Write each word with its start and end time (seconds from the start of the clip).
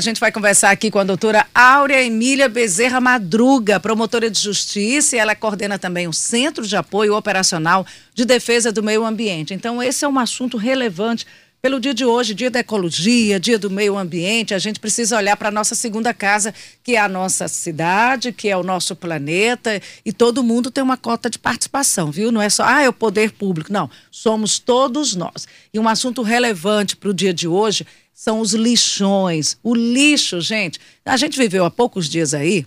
A 0.00 0.04
gente 0.04 0.20
vai 0.20 0.30
conversar 0.30 0.70
aqui 0.70 0.92
com 0.92 1.00
a 1.00 1.04
doutora 1.04 1.44
Áurea 1.52 2.00
Emília 2.00 2.48
Bezerra 2.48 3.00
Madruga, 3.00 3.80
promotora 3.80 4.30
de 4.30 4.40
justiça, 4.40 5.16
e 5.16 5.18
ela 5.18 5.34
coordena 5.34 5.76
também 5.76 6.06
o 6.06 6.12
Centro 6.12 6.64
de 6.64 6.76
Apoio 6.76 7.16
Operacional 7.16 7.84
de 8.14 8.24
Defesa 8.24 8.70
do 8.70 8.80
Meio 8.80 9.04
Ambiente. 9.04 9.54
Então, 9.54 9.82
esse 9.82 10.04
é 10.04 10.08
um 10.08 10.16
assunto 10.16 10.56
relevante 10.56 11.26
pelo 11.60 11.80
dia 11.80 11.92
de 11.92 12.04
hoje, 12.04 12.32
dia 12.32 12.48
da 12.48 12.60
ecologia, 12.60 13.40
dia 13.40 13.58
do 13.58 13.68
meio 13.68 13.98
ambiente. 13.98 14.54
A 14.54 14.58
gente 14.60 14.78
precisa 14.78 15.16
olhar 15.16 15.36
para 15.36 15.48
a 15.48 15.50
nossa 15.50 15.74
segunda 15.74 16.14
casa, 16.14 16.54
que 16.84 16.94
é 16.94 17.00
a 17.00 17.08
nossa 17.08 17.48
cidade, 17.48 18.30
que 18.30 18.48
é 18.48 18.56
o 18.56 18.62
nosso 18.62 18.94
planeta, 18.94 19.82
e 20.04 20.12
todo 20.12 20.44
mundo 20.44 20.70
tem 20.70 20.84
uma 20.84 20.96
cota 20.96 21.28
de 21.28 21.40
participação, 21.40 22.12
viu? 22.12 22.30
Não 22.30 22.40
é 22.40 22.48
só, 22.48 22.62
ah, 22.64 22.82
é 22.82 22.88
o 22.88 22.92
poder 22.92 23.32
público. 23.32 23.72
Não, 23.72 23.90
somos 24.12 24.60
todos 24.60 25.16
nós. 25.16 25.48
E 25.74 25.78
um 25.80 25.88
assunto 25.88 26.22
relevante 26.22 26.94
para 26.94 27.10
o 27.10 27.14
dia 27.14 27.34
de 27.34 27.48
hoje 27.48 27.84
são 28.18 28.40
os 28.40 28.52
lixões. 28.52 29.56
O 29.62 29.76
lixo, 29.76 30.40
gente, 30.40 30.80
a 31.04 31.16
gente 31.16 31.38
viveu 31.38 31.64
há 31.64 31.70
poucos 31.70 32.08
dias 32.08 32.34
aí, 32.34 32.66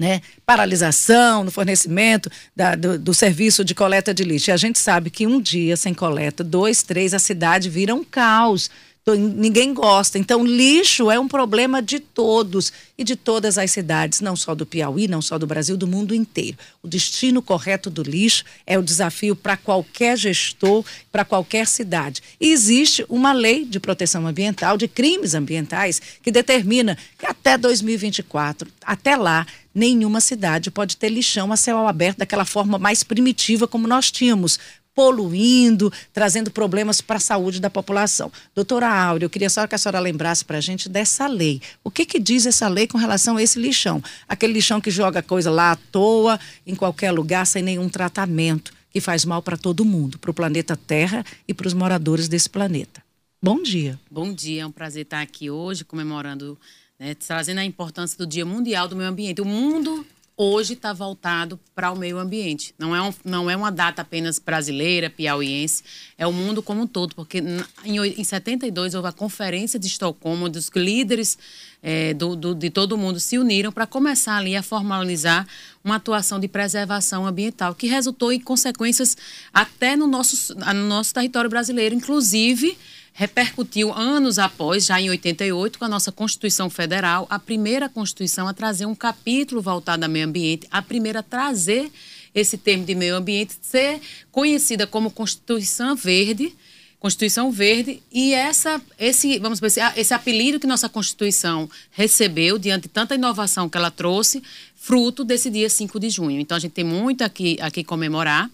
né? 0.00 0.22
Paralisação 0.46 1.44
no 1.44 1.50
fornecimento 1.50 2.30
da, 2.56 2.74
do, 2.74 2.98
do, 2.98 3.12
serviço 3.12 3.66
de 3.66 3.74
coleta 3.74 4.14
de 4.14 4.24
lixo. 4.24 4.48
E 4.48 4.50
a 4.50 4.56
gente 4.56 4.78
sabe 4.78 5.10
que 5.10 5.26
um 5.26 5.42
dia 5.42 5.76
sem 5.76 5.92
coleta, 5.92 6.42
dois, 6.42 6.82
três, 6.82 7.12
a 7.12 7.18
cidade 7.18 7.68
vira 7.68 7.94
um 7.94 8.02
caos 8.02 8.70
ninguém 9.10 9.74
gosta. 9.74 10.16
Então, 10.16 10.46
lixo 10.46 11.10
é 11.10 11.18
um 11.18 11.26
problema 11.26 11.82
de 11.82 11.98
todos 11.98 12.72
e 12.96 13.02
de 13.02 13.16
todas 13.16 13.58
as 13.58 13.70
cidades, 13.70 14.20
não 14.20 14.36
só 14.36 14.54
do 14.54 14.64
Piauí, 14.64 15.08
não 15.08 15.20
só 15.20 15.38
do 15.38 15.46
Brasil, 15.46 15.76
do 15.76 15.88
mundo 15.88 16.14
inteiro. 16.14 16.56
O 16.80 16.86
destino 16.86 17.42
correto 17.42 17.90
do 17.90 18.02
lixo 18.02 18.44
é 18.64 18.78
o 18.78 18.82
desafio 18.82 19.34
para 19.34 19.56
qualquer 19.56 20.16
gestor, 20.16 20.84
para 21.10 21.24
qualquer 21.24 21.66
cidade. 21.66 22.22
E 22.40 22.52
existe 22.52 23.04
uma 23.08 23.32
lei 23.32 23.64
de 23.64 23.80
proteção 23.80 24.26
ambiental, 24.26 24.76
de 24.76 24.86
crimes 24.86 25.34
ambientais, 25.34 26.00
que 26.22 26.30
determina 26.30 26.96
que 27.18 27.26
até 27.26 27.58
2024, 27.58 28.70
até 28.84 29.16
lá, 29.16 29.44
nenhuma 29.74 30.20
cidade 30.20 30.70
pode 30.70 30.96
ter 30.96 31.08
lixão 31.08 31.50
a 31.50 31.56
céu 31.56 31.88
aberto 31.88 32.18
daquela 32.18 32.44
forma 32.44 32.78
mais 32.78 33.02
primitiva 33.02 33.66
como 33.66 33.88
nós 33.88 34.10
tínhamos 34.10 34.58
poluindo, 34.94 35.92
trazendo 36.12 36.50
problemas 36.50 37.00
para 37.00 37.16
a 37.16 37.20
saúde 37.20 37.60
da 37.60 37.70
população. 37.70 38.30
Doutora 38.54 38.88
Áurea, 38.88 39.26
eu 39.26 39.30
queria 39.30 39.48
só 39.48 39.66
que 39.66 39.74
a 39.74 39.78
senhora 39.78 40.00
lembrasse 40.00 40.44
para 40.44 40.58
a 40.58 40.60
gente 40.60 40.88
dessa 40.88 41.26
lei. 41.26 41.60
O 41.82 41.90
que, 41.90 42.04
que 42.04 42.18
diz 42.18 42.46
essa 42.46 42.68
lei 42.68 42.86
com 42.86 42.98
relação 42.98 43.36
a 43.36 43.42
esse 43.42 43.58
lixão? 43.58 44.02
Aquele 44.28 44.54
lixão 44.54 44.80
que 44.80 44.90
joga 44.90 45.22
coisa 45.22 45.50
lá 45.50 45.72
à 45.72 45.76
toa, 45.76 46.38
em 46.66 46.74
qualquer 46.74 47.10
lugar, 47.12 47.46
sem 47.46 47.62
nenhum 47.62 47.88
tratamento, 47.88 48.72
que 48.90 49.00
faz 49.00 49.24
mal 49.24 49.42
para 49.42 49.56
todo 49.56 49.84
mundo, 49.84 50.18
para 50.18 50.30
o 50.30 50.34
planeta 50.34 50.76
Terra 50.76 51.24
e 51.48 51.54
para 51.54 51.66
os 51.66 51.74
moradores 51.74 52.28
desse 52.28 52.50
planeta. 52.50 53.02
Bom 53.42 53.62
dia. 53.62 53.98
Bom 54.10 54.32
dia, 54.32 54.62
é 54.62 54.66
um 54.66 54.70
prazer 54.70 55.02
estar 55.02 55.20
aqui 55.20 55.50
hoje 55.50 55.84
comemorando, 55.84 56.56
né, 56.98 57.14
trazendo 57.14 57.58
a 57.58 57.64
importância 57.64 58.16
do 58.16 58.26
Dia 58.26 58.44
Mundial 58.44 58.86
do 58.86 58.94
Meio 58.94 59.08
Ambiente. 59.08 59.40
O 59.40 59.44
mundo 59.44 60.06
hoje 60.42 60.74
está 60.74 60.92
voltado 60.92 61.58
para 61.74 61.90
o 61.90 61.96
meio 61.96 62.18
ambiente. 62.18 62.74
Não 62.78 62.94
é, 62.94 63.02
um, 63.02 63.12
não 63.24 63.50
é 63.50 63.56
uma 63.56 63.70
data 63.70 64.02
apenas 64.02 64.38
brasileira, 64.38 65.08
piauiense, 65.08 65.82
é 66.18 66.26
o 66.26 66.32
mundo 66.32 66.62
como 66.62 66.82
um 66.82 66.86
todo, 66.86 67.14
porque 67.14 67.38
em, 67.84 67.98
em 67.98 68.24
72 68.24 68.94
houve 68.94 69.08
a 69.08 69.12
Conferência 69.12 69.78
de 69.78 69.86
Estocolmo, 69.86 70.48
dos 70.48 70.70
líderes 70.74 71.38
é, 71.82 72.14
do, 72.14 72.36
do, 72.36 72.54
de 72.54 72.70
todo 72.70 72.96
mundo 72.96 73.18
se 73.18 73.36
uniram 73.36 73.72
para 73.72 73.86
começar 73.86 74.36
ali 74.36 74.54
a 74.54 74.62
formalizar 74.62 75.46
uma 75.82 75.96
atuação 75.96 76.38
de 76.38 76.46
preservação 76.46 77.26
ambiental, 77.26 77.74
que 77.74 77.88
resultou 77.88 78.32
em 78.32 78.40
consequências 78.40 79.16
até 79.52 79.96
no 79.96 80.06
nosso, 80.06 80.54
no 80.54 80.86
nosso 80.86 81.12
território 81.12 81.50
brasileiro, 81.50 81.94
inclusive 81.94 82.78
repercutiu 83.12 83.92
anos 83.92 84.38
após, 84.38 84.86
já 84.86 85.00
em 85.00 85.10
88, 85.10 85.78
com 85.78 85.84
a 85.84 85.88
nossa 85.88 86.10
Constituição 86.10 86.70
Federal, 86.70 87.26
a 87.28 87.38
primeira 87.38 87.88
Constituição 87.88 88.48
a 88.48 88.54
trazer 88.54 88.86
um 88.86 88.94
capítulo 88.94 89.60
voltado 89.60 90.04
ao 90.04 90.10
meio 90.10 90.26
ambiente, 90.26 90.66
a 90.70 90.80
primeira 90.80 91.20
a 91.20 91.22
trazer 91.22 91.90
esse 92.34 92.56
termo 92.56 92.84
de 92.84 92.94
meio 92.94 93.16
ambiente, 93.16 93.54
ser 93.60 94.00
conhecida 94.30 94.86
como 94.86 95.10
Constituição 95.10 95.94
Verde, 95.94 96.54
Constituição 96.98 97.50
Verde, 97.50 98.02
e 98.10 98.32
essa, 98.32 98.80
esse, 98.98 99.38
vamos 99.38 99.60
dizer, 99.60 99.92
esse 99.96 100.14
apelido 100.14 100.58
que 100.58 100.66
nossa 100.66 100.88
Constituição 100.88 101.68
recebeu, 101.90 102.58
diante 102.58 102.84
de 102.84 102.88
tanta 102.88 103.14
inovação 103.14 103.68
que 103.68 103.76
ela 103.76 103.90
trouxe, 103.90 104.42
fruto 104.76 105.24
desse 105.24 105.50
dia 105.50 105.68
5 105.68 106.00
de 106.00 106.08
junho. 106.08 106.40
Então, 106.40 106.56
a 106.56 106.60
gente 106.60 106.72
tem 106.72 106.84
muito 106.84 107.22
aqui, 107.22 107.58
aqui 107.60 107.84
comemorar 107.84 108.48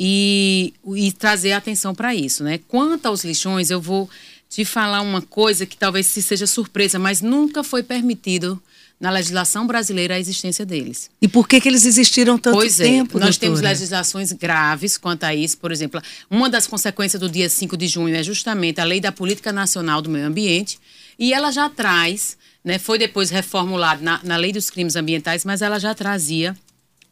e, 0.00 0.72
e 0.94 1.10
trazer 1.10 1.50
atenção 1.50 1.92
para 1.92 2.14
isso. 2.14 2.44
Né? 2.44 2.60
Quanto 2.68 3.06
aos 3.06 3.24
lixões, 3.24 3.68
eu 3.68 3.80
vou 3.80 4.08
te 4.48 4.64
falar 4.64 5.00
uma 5.00 5.20
coisa 5.20 5.66
que 5.66 5.76
talvez 5.76 6.06
se 6.06 6.22
seja 6.22 6.46
surpresa, 6.46 7.00
mas 7.00 7.20
nunca 7.20 7.64
foi 7.64 7.82
permitido 7.82 8.62
na 9.00 9.10
legislação 9.10 9.66
brasileira 9.66 10.14
a 10.14 10.18
existência 10.18 10.64
deles. 10.64 11.10
E 11.20 11.26
por 11.26 11.48
que, 11.48 11.60
que 11.60 11.68
eles 11.68 11.84
existiram 11.84 12.38
tanto 12.38 12.54
pois 12.54 12.76
tempo? 12.76 13.18
É, 13.18 13.20
nós 13.20 13.36
doutora? 13.36 13.38
temos 13.38 13.60
legislações 13.60 14.32
graves 14.32 14.96
quanto 14.96 15.24
a 15.24 15.34
isso. 15.34 15.58
Por 15.58 15.72
exemplo, 15.72 16.00
uma 16.30 16.48
das 16.48 16.66
consequências 16.66 17.20
do 17.20 17.28
dia 17.28 17.48
5 17.48 17.76
de 17.76 17.88
junho 17.88 18.14
é 18.14 18.22
justamente 18.22 18.80
a 18.80 18.84
Lei 18.84 19.00
da 19.00 19.10
Política 19.10 19.52
Nacional 19.52 20.00
do 20.00 20.08
Meio 20.08 20.26
Ambiente, 20.26 20.78
e 21.18 21.32
ela 21.32 21.50
já 21.50 21.68
traz, 21.68 22.36
né, 22.64 22.78
foi 22.78 22.98
depois 22.98 23.30
reformulada 23.30 24.00
na, 24.00 24.20
na 24.22 24.36
Lei 24.36 24.52
dos 24.52 24.70
Crimes 24.70 24.94
Ambientais, 24.94 25.44
mas 25.44 25.60
ela 25.60 25.78
já 25.80 25.92
trazia 25.92 26.56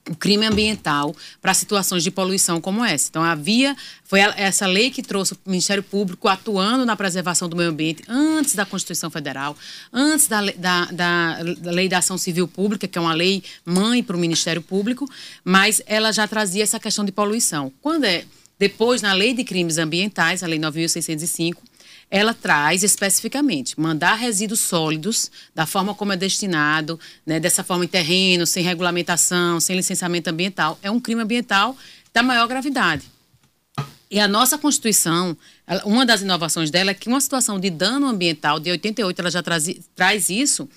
o 0.09 0.15
crime 0.15 0.47
ambiental 0.47 1.15
para 1.43 1.53
situações 1.53 2.05
de 2.05 2.11
poluição 2.11 2.61
como 2.61 2.85
essa. 2.85 3.09
Então, 3.09 3.23
havia, 3.23 3.77
foi 4.05 4.21
essa 4.21 4.67
lei 4.67 4.91
que 4.91 5.03
trouxe 5.03 5.35
o 5.35 5.39
Ministério 5.47 5.83
Público 5.83 6.29
atuando 6.29 6.87
na 6.87 6.97
preservação 6.97 7.49
do 7.49 7.57
meio 7.57 7.71
ambiente 7.71 8.03
antes 8.09 8.55
da 8.55 8.65
Constituição 8.65 9.11
Federal, 9.11 9.57
antes 9.93 10.29
da, 10.29 10.41
da, 10.53 10.85
da, 10.87 11.43
da 11.43 11.71
Lei 11.71 11.89
da 11.89 11.99
Ação 11.99 12.17
Civil 12.17 12.47
Pública, 12.47 12.87
que 12.87 12.97
é 12.97 13.01
uma 13.01 13.15
lei 13.15 13.43
mãe 13.65 14.03
para 14.03 14.17
o 14.17 14.19
Ministério 14.19 14.63
Público, 14.63 15.09
mas 15.45 15.83
ela 15.87 16.13
já 16.13 16.27
trazia 16.29 16.63
essa 16.63 16.79
questão 16.79 17.05
de 17.05 17.11
poluição. 17.13 17.73
Quando 17.83 18.05
é 18.05 18.25
depois, 18.59 19.03
na 19.03 19.13
Lei 19.13 19.35
de 19.35 19.45
Crimes 19.45 19.77
Ambientais, 19.77 20.43
a 20.43 20.47
Lei 20.47 20.59
9.605, 20.59 21.57
ela 22.11 22.33
traz 22.33 22.83
especificamente 22.83 23.79
mandar 23.79 24.15
resíduos 24.15 24.61
sólidos 24.61 25.31
da 25.55 25.67
forma 25.67 25.95
como 25.95 26.13
é 26.13 26.17
destinado, 26.17 26.99
né, 27.25 27.41
dessa 27.41 27.65
forma 27.65 27.85
em 27.85 27.89
terreno, 27.89 28.47
sem 28.47 28.63
regulamentação, 28.63 29.61
sem 29.61 29.77
licenciamento 29.77 30.31
ambiental, 30.31 30.79
é 30.83 30.91
um 30.91 31.01
crime 31.01 31.23
ambiental 31.23 31.77
da 32.15 32.23
maior 32.23 32.47
gravidade. 32.47 33.05
E 34.09 34.21
a 34.21 34.29
nossa 34.29 34.57
Constituição, 34.57 35.37
uma 35.85 36.07
das 36.07 36.23
inovações 36.23 36.71
dela 36.71 36.93
é 36.93 36.95
que 36.95 37.09
uma 37.09 37.21
situação 37.21 37.59
de 37.59 37.71
dano 37.71 38.07
ambiental, 38.07 38.61
de 38.61 38.71
88, 38.71 39.19
ela 39.19 39.31
já 39.31 39.43
traz, 39.43 39.69
traz 39.97 40.31
isso, 40.31 40.69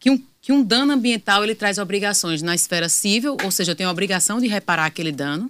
que 0.00 0.10
um, 0.10 0.20
que 0.40 0.52
um 0.52 0.64
dano 0.64 0.92
ambiental 0.92 1.44
ele 1.44 1.54
traz 1.54 1.78
obrigações 1.78 2.42
na 2.42 2.56
esfera 2.56 2.88
civil, 2.88 3.36
ou 3.44 3.52
seja, 3.52 3.70
eu 3.70 3.76
tenho 3.76 3.88
a 3.88 3.92
obrigação 3.92 4.40
de 4.40 4.48
reparar 4.48 4.86
aquele 4.86 5.12
dano, 5.12 5.48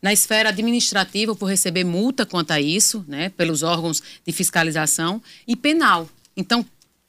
na 0.00 0.12
esfera 0.12 0.50
administrativa, 0.50 1.34
por 1.34 1.46
receber 1.46 1.84
multa 1.84 2.24
quanto 2.24 2.52
a 2.52 2.60
isso, 2.60 3.04
né, 3.08 3.30
pelos 3.30 3.62
órgãos 3.62 4.02
de 4.26 4.32
fiscalização, 4.32 5.22
e 5.46 5.56
penal. 5.56 6.08
Então, 6.36 6.64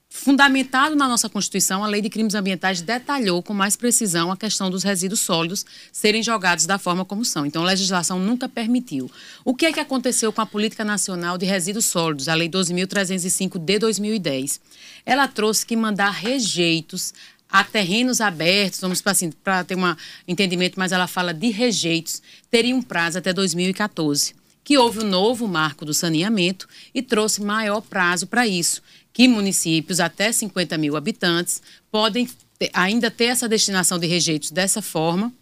fundamentado 0.10 0.96
na 0.96 1.08
nossa 1.08 1.30
Constituição, 1.30 1.84
a 1.84 1.88
Lei 1.88 2.02
de 2.02 2.10
Crimes 2.10 2.34
Ambientais 2.34 2.82
detalhou 2.82 3.44
com 3.44 3.54
mais 3.54 3.76
precisão 3.76 4.32
a 4.32 4.38
questão 4.38 4.70
dos 4.70 4.84
resíduos 4.84 5.20
sólidos 5.20 5.66
serem 5.92 6.24
jogados 6.24 6.66
da 6.66 6.80
forma 6.80 7.06
como 7.06 7.24
são. 7.24 7.46
Então, 7.46 7.62
a 7.62 7.68
legislação 7.68 8.20
nunca 8.20 8.50
permitiu. 8.50 9.10
O 9.46 9.54
que 9.54 9.68
é 9.68 9.72
que 9.72 9.80
aconteceu 9.80 10.34
com 10.34 10.42
a 10.42 10.46
Política 10.46 10.84
Nacional 10.84 11.38
de 11.38 11.46
Resíduos 11.46 11.86
Sólidos, 11.86 12.28
a 12.28 12.34
Lei 12.34 12.50
12.305 12.50 13.60
de 13.60 13.80
2010? 13.80 14.60
Ela 15.06 15.28
trouxe 15.28 15.66
que 15.66 15.76
mandar 15.76 16.10
rejeitos 16.10 17.14
a 17.50 17.64
terrenos 17.64 18.22
abertos, 18.22 18.80
vamos 18.80 19.02
para 19.02 19.12
assim, 19.12 19.32
ter 19.66 19.76
um 19.76 19.96
entendimento, 20.28 20.78
mas 20.78 20.92
ela 20.92 21.08
fala 21.08 21.34
de 21.34 21.50
rejeitos, 21.50 22.22
teria 22.50 22.76
um 22.76 22.82
prazo 22.82 23.18
até 23.18 23.34
2014. 23.34 24.36
Que 24.64 24.78
houve 24.78 25.00
o 25.00 25.04
um 25.04 25.10
novo 25.10 25.48
marco 25.48 25.84
do 25.84 25.94
saneamento 25.94 26.68
e 26.94 27.02
trouxe 27.02 27.42
maior 27.42 27.82
prazo 27.82 28.28
para 28.28 28.46
isso, 28.46 28.84
que 29.12 29.28
municípios 29.28 30.00
até 30.00 30.32
50 30.32 30.78
mil 30.78 30.96
habitantes 30.96 31.62
podem 31.92 32.30
ter, 32.60 32.70
ainda 32.72 33.10
ter 33.10 33.26
essa 33.26 33.50
destinação 33.50 33.98
de 33.98 34.06
rejeitos 34.06 34.52
dessa 34.52 34.82
forma, 34.82 35.34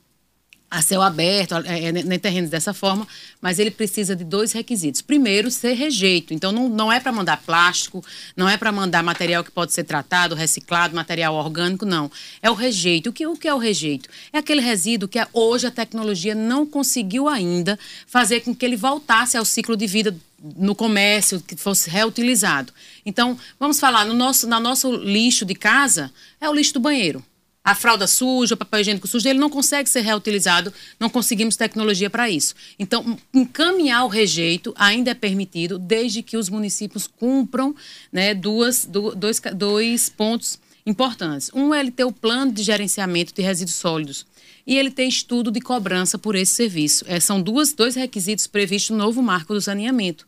a 0.69 0.81
céu 0.81 1.01
aberto, 1.01 1.55
é, 1.65 1.85
é, 1.85 1.89
em 1.89 2.19
terrenos 2.19 2.49
dessa 2.49 2.73
forma, 2.73 3.07
mas 3.41 3.57
ele 3.57 3.71
precisa 3.71 4.15
de 4.15 4.25
dois 4.25 4.51
requisitos. 4.51 5.01
Primeiro, 5.01 5.49
ser 5.49 5.73
rejeito. 5.73 6.33
Então, 6.33 6.51
não, 6.51 6.67
não 6.67 6.91
é 6.91 6.99
para 6.99 7.11
mandar 7.11 7.37
plástico, 7.37 8.03
não 8.35 8.49
é 8.49 8.57
para 8.57 8.71
mandar 8.71 9.01
material 9.01 9.43
que 9.43 9.51
pode 9.51 9.71
ser 9.71 9.85
tratado, 9.85 10.35
reciclado, 10.35 10.93
material 10.93 11.35
orgânico, 11.35 11.85
não. 11.85 12.11
É 12.41 12.51
o 12.51 12.53
rejeito. 12.53 13.09
O 13.09 13.13
que, 13.13 13.25
o 13.25 13.37
que 13.37 13.47
é 13.47 13.53
o 13.53 13.57
rejeito? 13.57 14.09
É 14.33 14.39
aquele 14.39 14.59
resíduo 14.59 15.07
que 15.07 15.19
hoje 15.31 15.65
a 15.67 15.71
tecnologia 15.71 16.35
não 16.35 16.65
conseguiu 16.65 17.29
ainda 17.29 17.79
fazer 18.05 18.41
com 18.41 18.53
que 18.53 18.65
ele 18.65 18.75
voltasse 18.75 19.37
ao 19.37 19.45
ciclo 19.45 19.77
de 19.77 19.87
vida 19.87 20.15
no 20.57 20.75
comércio, 20.75 21.41
que 21.41 21.55
fosse 21.55 21.89
reutilizado. 21.89 22.73
Então, 23.05 23.39
vamos 23.57 23.79
falar, 23.79 24.05
no 24.05 24.13
nosso, 24.13 24.47
no 24.47 24.59
nosso 24.59 24.91
lixo 24.91 25.45
de 25.45 25.55
casa, 25.55 26.11
é 26.41 26.49
o 26.49 26.53
lixo 26.53 26.73
do 26.73 26.79
banheiro 26.79 27.23
a 27.67 27.75
fralda 27.75 28.07
suja, 28.07 28.55
o 28.55 28.57
papel 28.57 28.79
higiênico 28.79 29.09
sujo, 29.09 29.27
ele 29.27 29.39
não 29.39 29.49
consegue 29.49 29.89
ser 29.89 29.99
reutilizado, 29.99 30.73
não 30.97 31.09
conseguimos 31.09 31.57
tecnologia 31.57 32.09
para 32.09 32.29
isso. 32.29 32.55
Então, 32.79 33.19
encaminhar 33.33 34.05
o 34.05 34.07
rejeito 34.07 34.73
ainda 34.77 35.11
é 35.11 35.13
permitido, 35.13 35.77
desde 35.77 36.23
que 36.23 36.37
os 36.37 36.47
municípios 36.47 37.07
cumpram 37.07 37.75
né, 38.09 38.33
duas, 38.33 38.85
dois, 38.85 39.41
dois 39.53 40.07
pontos 40.07 40.57
importantes. 40.85 41.51
Um 41.53 41.73
é 41.73 41.81
ele 41.81 41.91
ter 41.91 42.05
o 42.05 42.11
plano 42.13 42.53
de 42.53 42.63
gerenciamento 42.63 43.33
de 43.33 43.41
resíduos 43.41 43.75
sólidos 43.75 44.25
e 44.65 44.77
ele 44.77 44.89
ter 44.89 45.03
estudo 45.03 45.51
de 45.51 45.59
cobrança 45.59 46.17
por 46.17 46.37
esse 46.37 46.53
serviço. 46.53 47.03
É, 47.05 47.19
são 47.19 47.41
duas, 47.41 47.73
dois 47.73 47.95
requisitos 47.95 48.47
previstos 48.47 48.91
no 48.91 49.03
novo 49.03 49.21
marco 49.21 49.53
do 49.53 49.59
saneamento. 49.59 50.25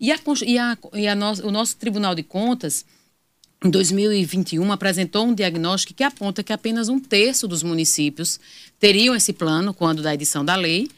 E, 0.00 0.10
a, 0.10 0.18
e, 0.46 0.58
a, 0.58 0.78
e 0.94 1.06
a 1.06 1.14
no, 1.14 1.30
o 1.46 1.50
nosso 1.50 1.76
Tribunal 1.76 2.14
de 2.14 2.22
Contas, 2.22 2.86
em 3.62 3.68
2021, 3.68 4.72
apresentou 4.72 5.26
um 5.26 5.34
diagnóstico 5.34 5.92
que 5.92 6.02
aponta 6.02 6.42
que 6.42 6.52
apenas 6.52 6.88
um 6.88 6.98
terço 6.98 7.46
dos 7.46 7.62
municípios 7.62 8.40
teriam 8.78 9.14
esse 9.14 9.32
plano 9.32 9.74
quando 9.74 10.02
da 10.02 10.14
edição 10.14 10.42
da 10.44 10.56
lei, 10.56 10.88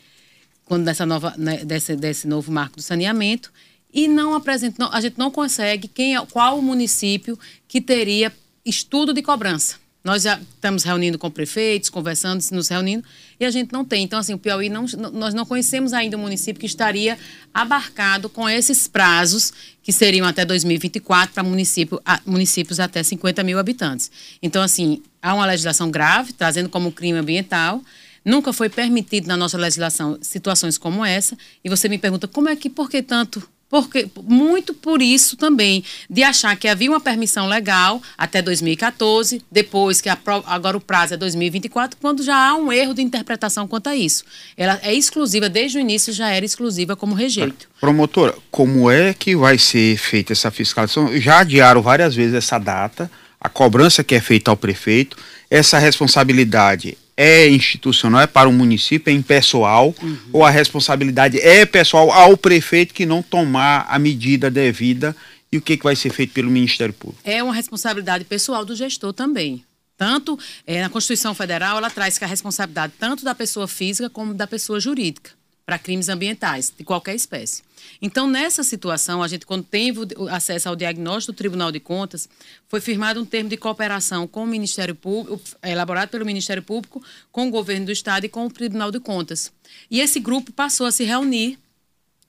quando 0.65 0.85
dessa 0.85 1.05
nova, 1.05 1.35
né, 1.37 1.65
desse, 1.65 1.97
desse 1.97 2.29
novo 2.29 2.53
marco 2.53 2.77
do 2.77 2.83
saneamento, 2.83 3.53
e 3.93 4.07
não 4.07 4.35
apresentou, 4.35 4.89
a 4.93 5.01
gente 5.01 5.19
não 5.19 5.31
consegue 5.31 5.89
quem 5.89 6.17
é, 6.17 6.27
qual 6.27 6.59
o 6.59 6.63
município 6.63 7.39
que 7.67 7.81
teria 7.81 8.33
estudo 8.65 9.13
de 9.13 9.23
cobrança. 9.23 9.82
Nós 10.05 10.25
já 10.25 10.41
estamos 10.55 10.83
reunindo 10.83 11.17
com 11.17 11.31
prefeitos, 11.31 11.89
conversando, 11.89 12.43
nos 12.51 12.69
reunindo, 12.69 13.05
e 13.39 13.45
a 13.45 13.51
gente 13.51 13.73
não 13.73 13.85
tem. 13.85 14.03
Então, 14.03 14.19
assim, 14.19 14.35
o 14.35 14.39
Piauí, 14.39 14.69
não, 14.69 14.85
nós 15.13 15.33
não 15.33 15.47
conhecemos 15.47 15.93
ainda 15.93 16.17
o 16.17 16.21
município 16.21 16.59
que 16.59 16.67
estaria 16.67 17.17
abarcado 17.55 18.29
com 18.29 18.49
esses 18.49 18.89
prazos, 18.89 19.53
que 19.83 19.93
seriam 19.93 20.27
até 20.27 20.45
2024 20.45 21.35
para 21.35 21.43
município, 21.43 22.03
municípios 22.27 22.81
até 22.81 23.03
50 23.03 23.45
mil 23.45 23.59
habitantes. 23.59 24.11
Então, 24.43 24.63
assim, 24.63 25.03
há 25.21 25.35
uma 25.35 25.47
legislação 25.47 25.91
grave, 25.91 26.33
trazendo 26.33 26.69
como 26.69 26.91
crime 26.91 27.19
ambiental. 27.19 27.81
Nunca 28.25 28.53
foi 28.53 28.69
permitido 28.69 29.27
na 29.27 29.37
nossa 29.37 29.59
legislação 29.59 30.19
situações 30.21 30.79
como 30.79 31.05
essa. 31.05 31.37
E 31.65 31.69
você 31.69 31.89
me 31.89 31.99
pergunta, 31.99 32.27
como 32.27 32.49
é 32.49 32.57
que, 32.57 32.69
por 32.69 32.91
que 32.91 33.03
tanto 33.03 33.43
porque, 33.73 34.07
muito 34.23 34.75
por 34.75 35.01
isso 35.01 35.35
também, 35.35 35.83
de 36.11 36.23
achar 36.23 36.55
que 36.57 36.69
havia 36.69 36.91
uma 36.91 37.01
permissão 37.01 37.49
legal 37.49 38.03
até 38.19 38.43
2014, 38.43 39.43
depois 39.51 39.99
que 39.99 40.11
a, 40.11 40.19
agora 40.45 40.77
o 40.77 40.81
prazo 40.81 41.15
é 41.15 41.17
2024, 41.17 41.99
quando 41.99 42.23
já 42.23 42.37
há 42.37 42.55
um 42.55 42.71
erro 42.71 42.93
de 42.93 43.01
interpretação 43.01 43.67
quanto 43.67 43.87
a 43.87 43.97
isso. 43.97 44.25
Ela 44.59 44.79
é 44.83 44.93
exclusiva, 44.93 45.49
desde 45.49 45.79
o 45.79 45.81
início 45.81 46.13
já 46.13 46.29
era 46.29 46.45
exclusiva 46.45 46.95
como 46.95 47.15
rejeito. 47.15 47.67
Promotora, 47.81 48.35
como 48.51 48.91
é 48.91 49.15
que 49.15 49.35
vai 49.35 49.57
ser 49.57 49.97
feita 49.97 50.35
essa 50.35 50.51
fiscalização? 50.51 51.19
Já 51.19 51.39
adiaram 51.39 51.81
várias 51.81 52.15
vezes 52.15 52.35
essa 52.35 52.59
data, 52.59 53.11
a 53.41 53.49
cobrança 53.49 54.05
que 54.05 54.15
é 54.15 54.21
feita 54.21 54.51
ao 54.51 54.57
prefeito, 54.57 55.17
essa 55.49 55.79
responsabilidade 55.79 56.99
é 57.17 57.49
institucional, 57.49 58.21
é 58.21 58.27
para 58.27 58.49
o 58.49 58.53
município, 58.53 59.11
é 59.11 59.15
impessoal, 59.15 59.95
uhum. 60.03 60.19
ou 60.33 60.45
a 60.45 60.51
responsabilidade 60.51 61.39
é 61.39 61.67
pessoal 61.67 62.11
ao 62.11 62.37
prefeito 62.37 62.95
que 62.95 63.07
não 63.07 63.23
tomar 63.23 63.87
a 63.89 63.99
medida 63.99 64.51
devida 64.51 65.15
e 65.51 65.59
o 65.59 65.61
que, 65.61 65.77
que 65.77 65.85
vai 65.85 65.95
ser 65.95 66.11
feito 66.11 66.33
pelo 66.33 66.51
Ministério 66.51 66.95
Público? 66.95 67.21
É 67.25 67.43
uma 67.43 67.55
responsabilidade 67.55 68.25
pessoal 68.25 68.65
do 68.65 68.75
gestor 68.75 69.13
também. 69.13 69.65
Tanto 69.97 70.39
é, 70.67 70.83
na 70.83 70.89
Constituição 70.89 71.35
Federal, 71.35 71.77
ela 71.77 71.91
traz 71.91 72.17
que 72.17 72.25
a 72.25 72.27
responsabilidade 72.27 72.95
tanto 72.99 73.25
da 73.25 73.35
pessoa 73.35 73.69
física 73.69 74.09
como 74.09 74.33
da 74.33 74.47
pessoa 74.47 74.81
jurídica 74.81 75.42
para 75.65 75.79
crimes 75.79 76.09
ambientais 76.09 76.73
de 76.77 76.85
qualquer 76.85 77.15
espécie. 77.15 77.63
Então, 78.01 78.29
nessa 78.29 78.63
situação, 78.63 79.23
a 79.23 79.29
gente, 79.29 79.47
quando 79.47 79.65
teve 79.65 80.01
acesso 80.31 80.69
ao 80.69 80.77
diagnóstico 80.77 81.33
do 81.33 81.37
Tribunal 81.37 81.73
de 81.73 81.81
Contas, 81.81 82.29
foi 82.69 82.81
firmado 82.81 83.21
um 83.21 83.25
termo 83.25 83.51
de 83.51 83.57
cooperação 83.57 84.27
com 84.27 84.45
o 84.45 84.47
Ministério 84.47 84.95
Público, 84.95 85.41
elaborado 85.63 86.11
pelo 86.11 86.25
Ministério 86.25 86.63
Público, 86.63 87.03
com 87.31 87.49
o 87.49 87.51
governo 87.51 87.87
do 87.87 87.93
Estado 87.93 88.27
e 88.27 88.29
com 88.29 88.47
o 88.47 88.51
Tribunal 88.51 88.91
de 88.91 89.01
Contas. 89.01 89.53
E 89.91 90.01
esse 90.01 90.21
grupo 90.21 90.53
passou 90.53 90.87
a 90.87 90.93
se 90.93 91.05
reunir 91.05 91.59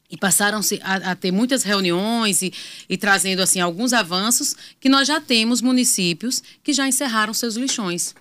e 0.09 0.17
passaram 0.17 0.59
a, 0.83 1.11
a 1.11 1.15
ter 1.15 1.31
muitas 1.31 1.63
reuniões 1.63 2.43
e, 2.43 2.53
e, 2.87 2.97
trazendo 2.97 3.41
assim 3.41 3.59
alguns 3.59 3.93
avanços 3.93 4.55
que 4.79 4.87
nós 4.87 5.07
já 5.07 5.19
temos 5.19 5.59
municípios 5.59 6.43
que 6.63 6.71
já 6.71 6.87
encerraram 6.87 7.33
seus 7.33 7.55
lixões. 7.55 8.13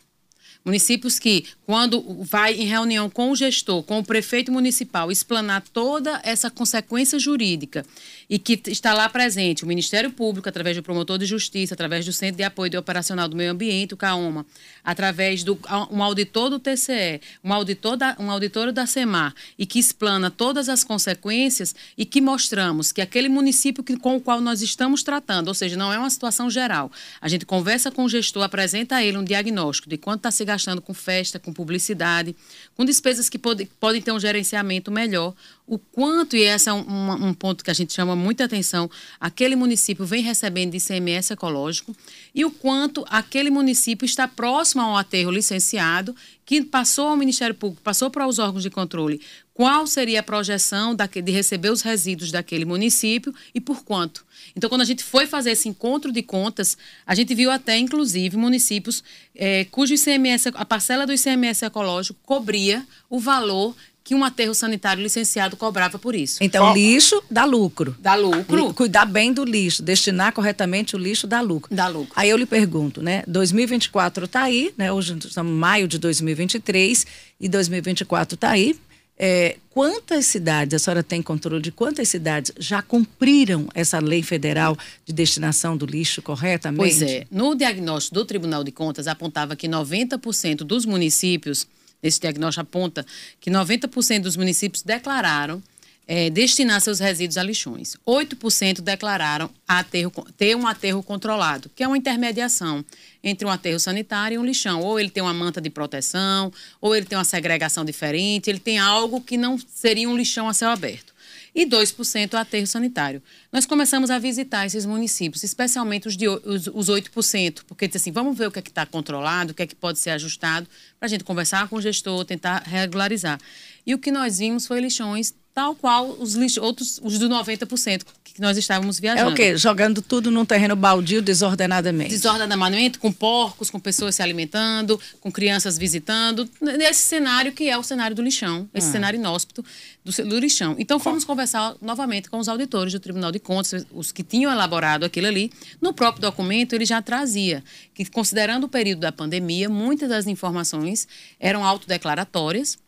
Municípios 0.64 1.19
que, 1.19 1.44
quando 1.73 2.05
vai 2.21 2.53
em 2.53 2.67
reunião 2.67 3.09
com 3.09 3.31
o 3.31 3.35
gestor, 3.35 3.83
com 3.83 3.99
o 3.99 4.05
prefeito 4.05 4.53
municipal, 4.53 5.11
explanar 5.11 5.63
toda 5.73 6.21
essa 6.23 6.51
consequência 6.51 7.19
jurídica 7.19 7.83
e 8.29 8.39
que 8.39 8.61
está 8.67 8.93
lá 8.93 9.09
presente 9.09 9.65
o 9.65 9.67
Ministério 9.67 10.11
Público, 10.11 10.47
através 10.47 10.77
do 10.77 10.83
promotor 10.83 11.17
de 11.17 11.25
justiça, 11.25 11.73
através 11.73 12.05
do 12.05 12.13
Centro 12.13 12.37
de 12.37 12.43
Apoio 12.43 12.69
de 12.69 12.77
Operacional 12.77 13.27
do 13.27 13.35
Meio 13.35 13.53
Ambiente, 13.53 13.95
o 13.95 13.97
CAOMA, 13.97 14.45
através 14.85 15.43
do 15.43 15.59
um 15.91 16.03
auditor 16.03 16.51
do 16.51 16.59
TCE, 16.59 17.23
um 17.43 17.51
auditor 17.55 17.97
da, 17.97 18.17
um 18.19 18.31
auditor 18.31 18.71
da 18.71 18.85
SEMAR, 18.85 19.35
e 19.59 19.65
que 19.65 19.79
explana 19.79 20.31
todas 20.31 20.69
as 20.69 20.85
consequências 20.85 21.75
e 21.97 22.05
que 22.05 22.21
mostramos 22.21 22.93
que 22.93 23.01
aquele 23.01 23.31
município 23.31 23.83
que, 23.83 23.97
com 23.97 24.17
o 24.17 24.21
qual 24.21 24.43
nós 24.43 24.61
estamos 24.61 25.03
tratando, 25.03 25.49
ou 25.49 25.55
seja, 25.55 25.75
não 25.75 25.91
é 25.91 25.99
uma 25.99 26.11
situação 26.11 26.51
geral, 26.51 26.93
a 27.19 27.29
gente 27.29 27.47
conversa 27.47 27.91
com 27.91 28.05
o 28.05 28.09
gestor, 28.11 28.43
apresenta 28.43 28.97
a 28.97 29.03
ele 29.03 29.17
um 29.17 29.25
diagnóstico 29.25 29.89
de 29.89 29.97
quanto 29.97 30.19
está 30.19 30.31
se 30.31 30.45
gastando 30.45 30.83
com 30.83 30.93
festa, 30.93 31.39
com 31.39 31.51
publicidade, 31.62 32.35
com 32.75 32.85
despesas 32.85 33.29
que 33.29 33.38
pode, 33.38 33.67
podem 33.79 34.03
ter 34.03 34.11
um 34.11 34.19
gerenciamento 34.19 34.91
melhor, 34.91 35.35
o 35.67 35.79
quanto, 35.79 36.37
e 36.37 36.43
esse 36.43 36.69
é 36.69 36.73
um, 36.73 37.29
um, 37.29 37.35
ponto 37.35 37.64
que 37.64 37.70
a 37.70 37.75
gente 37.75 37.93
chama 37.93 38.17
muita 38.17 38.44
atenção, 38.44 38.91
aquele 39.20 39.55
município 39.55 40.05
vem 40.05 40.23
recebendo 40.23 40.73
de 40.73 40.79
ICMS 40.79 41.32
ecológico 41.32 41.94
e 42.35 42.44
o 42.44 42.50
quanto 42.50 43.05
aquele 43.09 43.49
município 43.49 44.05
está 44.05 44.26
próximo 44.26 44.82
ao 44.82 44.97
aterro 44.97 45.31
licenciado, 45.31 46.14
que 46.44 46.62
passou 46.62 47.09
ao 47.09 47.17
Ministério 47.17 47.55
Público, 47.55 47.82
passou 47.82 48.11
para 48.11 48.26
os 48.26 48.38
órgãos 48.38 48.62
de 48.62 48.70
controle, 48.70 49.20
qual 49.55 49.87
seria 49.87 50.20
a 50.20 50.23
projeção 50.23 50.94
de 50.94 51.31
receber 51.31 51.70
os 51.70 51.82
resíduos 51.82 52.32
daquele 52.32 52.64
município 52.64 53.32
e 53.55 53.61
por 53.61 53.85
quanto. 53.85 54.25
Então, 54.56 54.69
quando 54.69 54.81
a 54.81 54.85
gente 54.85 55.05
foi 55.05 55.26
fazer 55.26 55.53
esse 55.53 55.69
encontro 55.69 56.11
de 56.11 56.23
contas, 56.23 56.76
a 57.06 57.14
gente 57.14 57.35
viu 57.35 57.50
até, 57.50 57.79
inclusive, 57.79 58.37
municípios 58.37 59.05
é, 59.35 59.64
cujo 59.67 59.94
ICMS, 59.94 60.50
a 60.55 60.64
parcela 60.64 61.06
do 61.06 61.12
ICMS 61.12 61.64
ecológico 61.64 62.19
cobria 62.25 62.87
o 63.09 63.20
valor 63.20 63.75
que 64.04 64.14
um 64.14 64.25
aterro 64.25 64.54
sanitário 64.54 65.02
licenciado 65.02 65.56
cobrava 65.56 65.99
por 65.99 66.14
isso. 66.14 66.43
Então, 66.43 66.75
lixo 66.75 67.22
dá 67.31 67.44
lucro. 67.44 67.96
Dá 67.99 68.14
lucro. 68.14 68.75
Cuidar 68.75 69.06
bem 69.06 69.32
do 69.32 69.44
lixo, 69.44 69.82
destinar 69.82 70.32
corretamente 70.32 70.96
o 70.96 70.99
lixo 70.99 71.26
dá 71.26 71.40
lucro. 71.40 71.75
Dá 71.75 71.88
lucro. 71.88 72.12
Aí 72.16 72.28
eu 72.28 72.37
lhe 72.37 72.46
pergunto, 72.46 73.02
né? 73.02 73.22
2024 73.26 74.25
está 74.25 74.43
aí, 74.43 74.72
né? 74.76 74.93
Hoje 74.93 75.16
estamos 75.19 75.52
em 75.52 75.56
maio 75.56 75.87
de 75.87 75.99
2023 75.99 77.06
e 77.40 77.49
2024 77.49 78.34
está 78.34 78.50
aí. 78.50 78.76
É, 79.25 79.56
quantas 79.70 80.26
cidades, 80.26 80.75
a 80.75 80.78
senhora 80.78 81.02
tem 81.02 81.22
controle 81.22 81.62
de 81.62 81.70
quantas 81.70 82.08
cidades 82.08 82.50
já 82.58 82.82
cumpriram 82.82 83.69
essa 83.72 84.00
lei 84.00 84.22
federal 84.22 84.76
de 85.04 85.12
destinação 85.12 85.76
do 85.76 85.87
lixo 85.87 86.20
corretamente? 86.22 86.99
Pois 86.99 87.02
é. 87.02 87.25
No 87.31 87.54
diagnóstico 87.54 88.16
do 88.16 88.25
Tribunal 88.25 88.64
de 88.64 88.72
Contas 88.72 89.06
apontava 89.06 89.54
que 89.54 89.69
90% 89.69 90.64
dos 90.64 90.85
municípios 90.85 91.68
esse 92.02 92.21
diagnóstico 92.21 92.62
aponta 92.62 93.06
que 93.40 93.50
90% 93.50 94.23
dos 94.23 94.37
municípios 94.37 94.82
declararam 94.82 95.62
é, 96.06 96.28
destinar 96.28 96.80
seus 96.80 96.99
resíduos 96.99 97.38
a 97.38 97.42
lixões. 97.44 97.97
8% 98.04 98.80
declararam 98.80 99.49
aterro, 99.68 100.12
ter 100.37 100.56
um 100.56 100.66
aterro 100.66 101.00
controlado, 101.00 101.71
que 101.76 101.82
é 101.82 101.87
uma 101.87 101.97
intermediação 101.97 102.85
entre 103.23 103.47
um 103.47 103.50
aterro 103.50 103.78
sanitário 103.78 104.35
e 104.35 104.38
um 104.38 104.44
lixão. 104.44 104.80
Ou 104.80 104.99
ele 104.99 105.11
tem 105.11 105.23
uma 105.23 105.32
manta 105.32 105.61
de 105.61 105.71
proteção, 105.71 106.52
ou 106.80 106.94
ele 106.97 107.06
tem 107.06 107.16
uma 107.16 107.25
segregação 107.25 107.85
diferente, 107.85 108.50
ele 108.50 108.59
tem 108.59 108.80
algo 108.80 109.21
que 109.21 109.37
não 109.37 109.56
seria 109.56 110.09
um 110.09 110.16
lixão 110.16 110.49
a 110.49 110.54
céu 110.54 110.71
aberto 110.71 111.12
e 111.54 111.66
2% 111.66 112.35
aterro 112.35 112.66
sanitário. 112.66 113.23
Nós 113.52 113.66
começamos 113.66 114.11
a 114.11 114.18
visitar 114.18 114.64
esses 114.64 114.87
municípios, 114.87 115.42
especialmente 115.42 116.09
os, 116.09 116.16
de, 116.16 116.28
os, 116.28 116.66
os 116.66 116.88
8%, 116.88 117.62
porque 117.66 117.90
assim, 117.92 118.11
vamos 118.11 118.37
ver 118.37 118.47
o 118.47 118.50
que 118.50 118.59
é 118.59 118.62
que 118.62 118.71
está 118.71 118.87
controlado, 118.87 119.52
o 119.52 119.54
que 119.54 119.62
é 119.62 119.66
que 119.66 119.75
pode 119.75 119.99
ser 119.99 120.11
ajustado, 120.11 120.66
para 120.99 121.06
a 121.06 121.09
gente 121.09 121.25
conversar 121.25 121.68
com 121.68 121.76
o 121.76 121.82
gestor, 121.82 122.25
tentar 122.25 122.62
regularizar. 122.62 123.38
E 123.87 123.94
o 123.94 123.99
que 123.99 124.11
nós 124.11 124.38
vimos 124.38 124.66
foi 124.66 124.80
lixões 124.80 125.35
tal 125.54 125.75
qual 125.75 126.11
os 126.18 126.35
lixo, 126.35 126.62
outros, 126.62 127.00
os 127.02 127.18
do 127.18 127.28
90% 127.28 128.02
que 128.32 128.40
nós 128.40 128.56
estávamos 128.56 128.99
viajando. 128.99 129.30
É 129.30 129.32
o 129.32 129.37
quê? 129.37 129.56
Jogando 129.56 130.00
tudo 130.00 130.30
num 130.30 130.44
terreno 130.44 130.75
baldio 130.75 131.21
desordenadamente. 131.21 132.11
Desordenadamente, 132.11 132.99
com 132.99 133.12
porcos, 133.12 133.68
com 133.68 133.78
pessoas 133.78 134.14
se 134.14 134.23
alimentando, 134.23 134.99
com 135.21 135.30
crianças 135.30 135.76
visitando, 135.76 136.49
nesse 136.61 137.00
cenário 137.00 137.52
que 137.52 137.68
é 137.68 137.76
o 137.76 137.82
cenário 137.82 138.16
do 138.16 138.23
lixão, 138.23 138.68
esse 138.73 138.88
ah. 138.88 138.92
cenário 138.92 139.18
inóspito 139.18 139.64
do, 140.02 140.11
do 140.25 140.38
lixão. 140.38 140.75
Então 140.78 140.99
fomos 140.99 141.25
conversar 141.25 141.75
novamente 141.82 142.30
com 142.30 142.38
os 142.38 142.49
auditores 142.49 142.92
do 142.92 143.00
Tribunal 143.00 143.30
de 143.30 143.38
Contas, 143.38 143.87
os 143.92 144.11
que 144.11 144.23
tinham 144.23 144.50
elaborado 144.50 145.04
aquilo 145.04 145.26
ali. 145.26 145.52
No 145.80 145.92
próprio 145.92 146.23
documento 146.23 146.73
ele 146.73 146.87
já 146.87 147.02
trazia 147.02 147.62
que, 147.94 148.04
considerando 148.06 148.64
o 148.64 148.68
período 148.68 149.00
da 149.00 149.12
pandemia, 149.12 149.68
muitas 149.68 150.09
das 150.09 150.26
informações 150.26 151.06
eram 151.38 151.64
autodeclaratórias, 151.64 152.78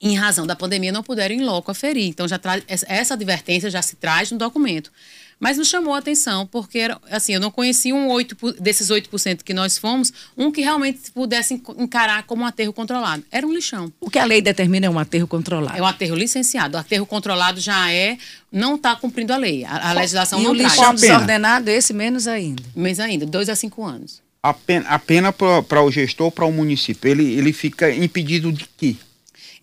em 0.00 0.16
razão 0.16 0.46
da 0.46 0.54
pandemia, 0.54 0.92
não 0.92 1.02
puderam 1.02 1.34
em 1.34 1.44
loco 1.44 1.70
aferir. 1.70 2.06
Então, 2.06 2.28
já 2.28 2.38
essa 2.66 3.14
advertência 3.14 3.70
já 3.70 3.82
se 3.82 3.96
traz 3.96 4.30
no 4.30 4.38
documento. 4.38 4.90
Mas 5.38 5.58
nos 5.58 5.68
chamou 5.68 5.92
a 5.92 5.98
atenção, 5.98 6.46
porque 6.46 6.78
era, 6.78 6.98
assim, 7.10 7.34
eu 7.34 7.40
não 7.40 7.50
conhecia 7.50 7.94
um 7.94 8.08
8, 8.08 8.54
desses 8.58 8.88
8% 8.88 9.42
que 9.42 9.52
nós 9.52 9.76
fomos, 9.76 10.10
um 10.36 10.50
que 10.50 10.62
realmente 10.62 11.10
pudesse 11.12 11.62
encarar 11.76 12.22
como 12.22 12.42
um 12.42 12.46
aterro 12.46 12.72
controlado. 12.72 13.22
Era 13.30 13.46
um 13.46 13.52
lixão. 13.52 13.92
O 14.00 14.08
que 14.08 14.18
a 14.18 14.24
lei 14.24 14.40
determina 14.40 14.86
é 14.86 14.90
um 14.90 14.98
aterro 14.98 15.26
controlado. 15.26 15.76
É 15.76 15.82
um 15.82 15.86
aterro 15.86 16.16
licenciado. 16.16 16.76
O 16.76 16.80
aterro 16.80 17.04
controlado 17.04 17.60
já 17.60 17.92
é, 17.92 18.16
não 18.50 18.76
está 18.76 18.96
cumprindo 18.96 19.32
a 19.32 19.36
lei. 19.36 19.62
A, 19.64 19.90
a 19.90 19.92
legislação 19.92 20.40
e 20.40 20.44
não 20.44 20.52
o 20.52 20.56
traz. 20.56 20.72
lixão 20.72 20.94
desordenado, 20.94 21.68
esse 21.68 21.92
menos 21.92 22.26
ainda. 22.26 22.62
Menos 22.74 23.00
ainda, 23.00 23.26
dois 23.26 23.50
a 23.50 23.56
cinco 23.56 23.84
anos. 23.84 24.22
A 24.42 24.54
pena, 24.54 24.88
a 24.88 24.98
pena 24.98 25.32
para 25.32 25.82
o 25.82 25.90
gestor, 25.90 26.30
para 26.30 26.46
o 26.46 26.52
município, 26.52 27.10
ele, 27.10 27.34
ele 27.34 27.52
fica 27.52 27.90
impedido 27.92 28.50
de 28.50 28.66
quê? 28.76 28.96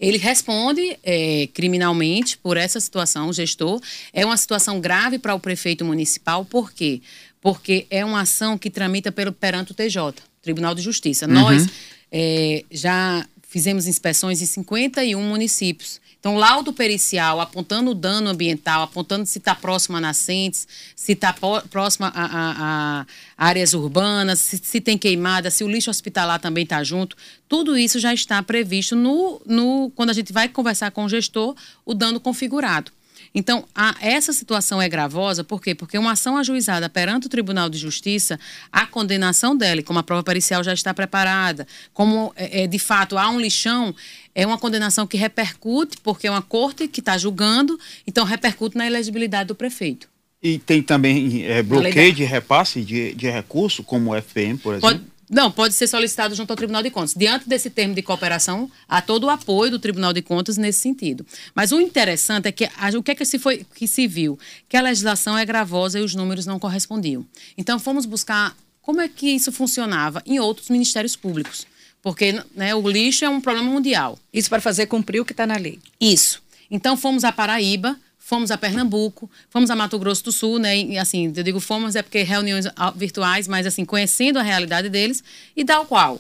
Ele 0.08 0.18
responde 0.18 0.98
é, 1.04 1.48
criminalmente 1.54 2.38
por 2.38 2.58
essa 2.58 2.80
situação, 2.80 3.30
o 3.30 3.34
gestor. 3.34 3.82
É 4.12 4.26
uma 4.26 4.38
situação 4.38 4.80
grave 4.80 5.18
para 5.18 5.34
o 5.34 5.40
prefeito 5.40 5.86
municipal, 5.86 6.44
por 6.44 6.72
quê? 6.72 7.02
Porque 7.42 7.86
é 7.90 8.04
uma 8.04 8.22
ação 8.22 8.58
que 8.58 8.70
tramita 8.70 9.12
pelo, 9.12 9.32
perante 9.32 9.72
o 9.72 9.76
TJ, 9.76 10.14
Tribunal 10.42 10.76
de 10.76 10.82
Justiça. 10.82 11.26
Uhum. 11.26 11.34
Nós 11.34 11.68
é, 12.12 12.64
já 12.70 13.26
fizemos 13.48 13.88
inspeções 13.88 14.42
em 14.42 14.46
51 14.46 15.22
municípios. 15.22 16.02
Então, 16.24 16.38
laudo 16.38 16.72
pericial 16.72 17.42
apontando 17.42 17.92
o 17.92 17.94
dano 17.94 18.30
ambiental, 18.30 18.84
apontando 18.84 19.26
se 19.26 19.40
está 19.40 19.54
próximo 19.54 19.98
a 19.98 20.00
nascentes, 20.00 20.66
se 20.96 21.12
está 21.12 21.36
próximo 21.70 22.06
a, 22.06 22.12
a, 22.16 23.02
a, 23.02 23.06
áreas 23.38 23.74
urbanas, 23.74 24.40
se, 24.40 24.58
se, 24.58 24.80
tem 24.80 24.98
queimada, 24.98 25.52
se 25.52 25.66
o 25.66 25.68
lixo 25.68 25.90
hospitalar 25.90 26.40
também 26.40 26.64
está 26.64 26.82
junto. 26.82 27.18
Tudo 27.50 27.78
isso 27.78 28.00
já 28.00 28.14
está 28.14 28.42
previsto 28.42 28.96
no, 28.96 29.42
no, 29.46 29.92
quando 29.96 30.12
a 30.12 30.14
gente 30.14 30.32
vai 30.32 30.48
conversar 30.48 30.92
com 30.92 31.04
o 31.04 31.10
gestor, 31.10 31.58
o 31.86 31.94
dano 31.94 32.22
configurado. 32.22 32.90
Então, 33.36 33.66
a, 33.74 33.96
essa 34.00 34.32
situação 34.32 34.82
é 34.82 34.88
gravosa, 34.88 35.44
por 35.44 35.62
quê? 35.62 35.74
Porque 35.74 35.98
uma 35.98 36.12
ação 36.12 36.38
ajuizada 36.38 36.88
perante 36.88 37.26
o 37.28 37.30
Tribunal 37.30 37.70
de 37.70 37.78
Justiça, 37.78 38.40
a 38.72 38.86
condenação 38.86 39.56
dela, 39.56 39.82
como 39.82 40.00
a 40.00 40.04
prova 40.04 40.24
pericial 40.24 40.64
já 40.64 40.74
está 40.74 40.94
preparada, 40.94 41.68
como 41.94 42.32
é, 42.36 42.64
é, 42.64 42.68
de 42.68 42.78
fato 42.78 43.18
há 43.18 43.30
um 43.30 43.40
lixão, 43.40 43.96
é 44.36 44.46
uma 44.46 44.58
condenação 44.58 45.08
que 45.08 45.18
repercute, 45.18 45.98
porque 46.04 46.28
é 46.28 46.32
uma 46.32 46.42
corte 46.42 46.88
que 46.88 47.00
está 47.00 47.18
julgando, 47.18 47.80
então 48.06 48.24
repercute 48.24 48.78
na 48.78 48.86
elegibilidade 48.86 49.48
do 49.48 49.56
prefeito. 49.56 50.08
E 50.42 50.60
tem 50.60 50.84
também 50.84 51.46
é, 51.46 51.64
bloqueio 51.64 52.14
de 52.14 52.26
repasse 52.26 52.82
de, 52.82 53.16
de 53.16 53.30
recurso, 53.30 53.82
como 53.82 54.14
o 54.14 54.22
FM, 54.22 54.62
por 54.62 54.74
exemplo? 54.74 54.82
Pode, 54.82 55.02
não, 55.34 55.52
pode 55.52 55.74
ser 55.74 55.88
solicitado 55.88 56.36
junto 56.36 56.52
ao 56.52 56.56
Tribunal 56.56 56.84
de 56.84 56.92
Contas. 56.92 57.16
Diante 57.16 57.50
desse 57.50 57.70
termo 57.70 57.96
de 57.96 58.02
cooperação, 58.02 58.70
há 58.88 59.02
todo 59.02 59.26
o 59.26 59.30
apoio 59.30 59.72
do 59.72 59.80
Tribunal 59.80 60.14
de 60.14 60.22
Contas 60.22 60.58
nesse 60.58 60.80
sentido. 60.80 61.26
Mas 61.56 61.72
o 61.72 61.82
interessante 61.82 62.48
é 62.48 62.52
que 62.52 62.70
o 62.96 63.02
que 63.02 63.12
é 63.12 63.16
que 63.16 63.26
se, 63.26 63.40
foi, 63.40 63.66
que 63.76 63.88
se 63.88 64.08
viu? 64.08 64.38
Que 64.70 64.78
a 64.78 64.82
legislação 64.82 65.38
é 65.38 65.44
gravosa 65.44 66.00
e 66.00 66.04
os 66.04 66.14
números 66.14 66.46
não 66.46 66.60
correspondiam. 66.60 67.26
Então, 67.58 67.80
fomos 67.80 68.06
buscar 68.06 68.56
como 68.82 69.02
é 69.02 69.08
que 69.08 69.28
isso 69.28 69.52
funcionava 69.52 70.22
em 70.26 70.40
outros 70.40 70.70
ministérios 70.70 71.16
públicos. 71.16 71.66
Porque 72.02 72.40
né, 72.54 72.76
o 72.76 72.88
lixo 72.88 73.26
é 73.26 73.30
um 73.30 73.42
problema 73.42 73.72
mundial. 73.72 74.20
Isso 74.32 74.50
para 74.50 74.62
fazer 74.62 74.86
cumprir 74.86 75.20
o 75.20 75.26
que 75.26 75.34
está 75.34 75.48
na 75.48 75.56
lei. 75.56 75.80
Isso. 76.00 76.44
Então, 76.70 76.96
fomos 76.96 77.24
a 77.24 77.32
Paraíba, 77.32 77.98
fomos 78.34 78.50
a 78.50 78.58
Pernambuco, 78.58 79.30
fomos 79.48 79.70
a 79.70 79.76
Mato 79.76 80.00
Grosso 80.00 80.24
do 80.24 80.32
Sul, 80.32 80.58
né? 80.58 80.76
E, 80.76 80.98
assim, 80.98 81.32
eu 81.36 81.44
digo 81.44 81.60
fomos 81.60 81.96
é 81.96 82.02
porque 82.02 82.24
reuniões 82.24 82.66
virtuais, 82.96 83.48
mas 83.48 83.68
assim, 83.68 83.86
conhecendo 83.86 84.40
a 84.40 84.42
realidade 84.42 84.90
deles 84.90 85.24
e 85.56 85.64
tal 85.64 85.86
qual. 85.86 86.20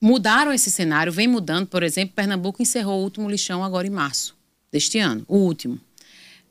Mudaram 0.00 0.52
esse 0.52 0.70
cenário, 0.70 1.12
vem 1.12 1.26
mudando, 1.26 1.66
por 1.66 1.82
exemplo, 1.82 2.14
Pernambuco 2.14 2.62
encerrou 2.62 3.00
o 3.00 3.02
último 3.02 3.28
lixão 3.28 3.64
agora 3.64 3.88
em 3.88 3.90
março 3.90 4.36
deste 4.70 5.00
ano, 5.00 5.24
o 5.26 5.38
último. 5.38 5.80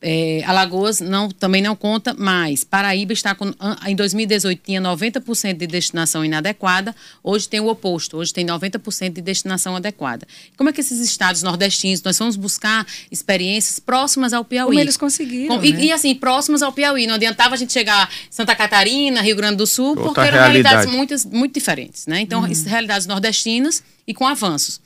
É, 0.08 0.44
Alagoas 0.46 1.00
não, 1.00 1.30
também 1.30 1.64
não 1.64 1.76
conta 1.76 2.14
mais. 2.14 2.64
Paraíba 2.64 3.12
está 3.12 3.34
com, 3.34 3.52
em 3.88 3.96
2018 3.96 4.62
tinha 4.64 4.80
90% 4.80 5.58
de 5.58 5.66
destinação 5.66 6.24
inadequada, 6.24 6.96
hoje 7.24 7.50
tem 7.50 7.60
o 7.60 7.68
oposto, 7.68 8.18
hoje 8.18 8.32
tem 8.32 8.46
90% 8.46 9.14
de 9.14 9.22
destinação 9.22 9.76
adequada. 9.76 10.28
Como 10.56 10.70
é 10.70 10.74
que 10.74 10.80
esses 10.80 11.00
estados 11.00 11.42
nordestinos, 11.42 12.04
nós 12.04 12.20
vamos 12.20 12.36
buscar 12.36 12.86
experiências 13.10 13.80
próximas 13.80 14.32
ao 14.32 14.46
Piauí? 14.46 14.68
Como 14.68 14.80
eles 14.80 14.96
conseguiram, 14.96 15.56
Com, 15.56 15.62
né? 15.64 15.70
e, 15.70 15.86
e, 15.86 15.92
assim, 15.92 16.14
próximas 16.14 16.62
ao 16.62 16.72
Piauí. 16.72 17.08
Não 17.08 17.16
adiantava 17.16 17.56
a 17.56 17.58
gente 17.58 17.74
chegar 17.74 18.08
em 18.08 18.32
Santa 18.32 18.56
Catarina, 18.56 19.22
Rio 19.22 19.36
Grande 19.36 19.56
do 19.56 19.66
Sul, 19.66 19.88
Outra 19.88 20.04
porque 20.04 20.20
eram 20.20 20.38
realidade. 20.38 20.86
realidades 20.86 20.96
muito, 20.96 21.36
muito 21.36 21.54
diferentes. 21.56 22.06
Né? 22.06 22.20
Então, 22.22 22.44
uhum. 22.44 22.64
realidades 22.68 23.08
nordestinas 23.08 23.82
e 24.06 24.14
com 24.14 24.28
avanços. 24.28 24.80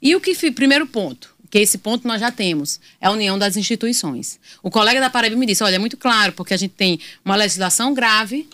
E 0.00 0.16
o 0.16 0.20
que, 0.20 0.34
primeiro 0.50 0.86
ponto, 0.86 1.31
que 1.52 1.58
esse 1.58 1.76
ponto 1.76 2.08
nós 2.08 2.18
já 2.18 2.32
temos, 2.32 2.80
é 2.98 3.06
a 3.06 3.10
união 3.10 3.38
das 3.38 3.58
instituições. 3.58 4.40
O 4.62 4.70
colega 4.70 4.98
da 4.98 5.10
Paraíba 5.10 5.36
me 5.36 5.44
disse, 5.44 5.62
olha, 5.62 5.76
é 5.76 5.78
muito 5.78 5.98
claro, 5.98 6.32
porque 6.32 6.54
a 6.54 6.56
gente 6.56 6.72
tem 6.72 6.98
uma 7.22 7.36
legislação 7.36 7.92
grave, 7.92 8.48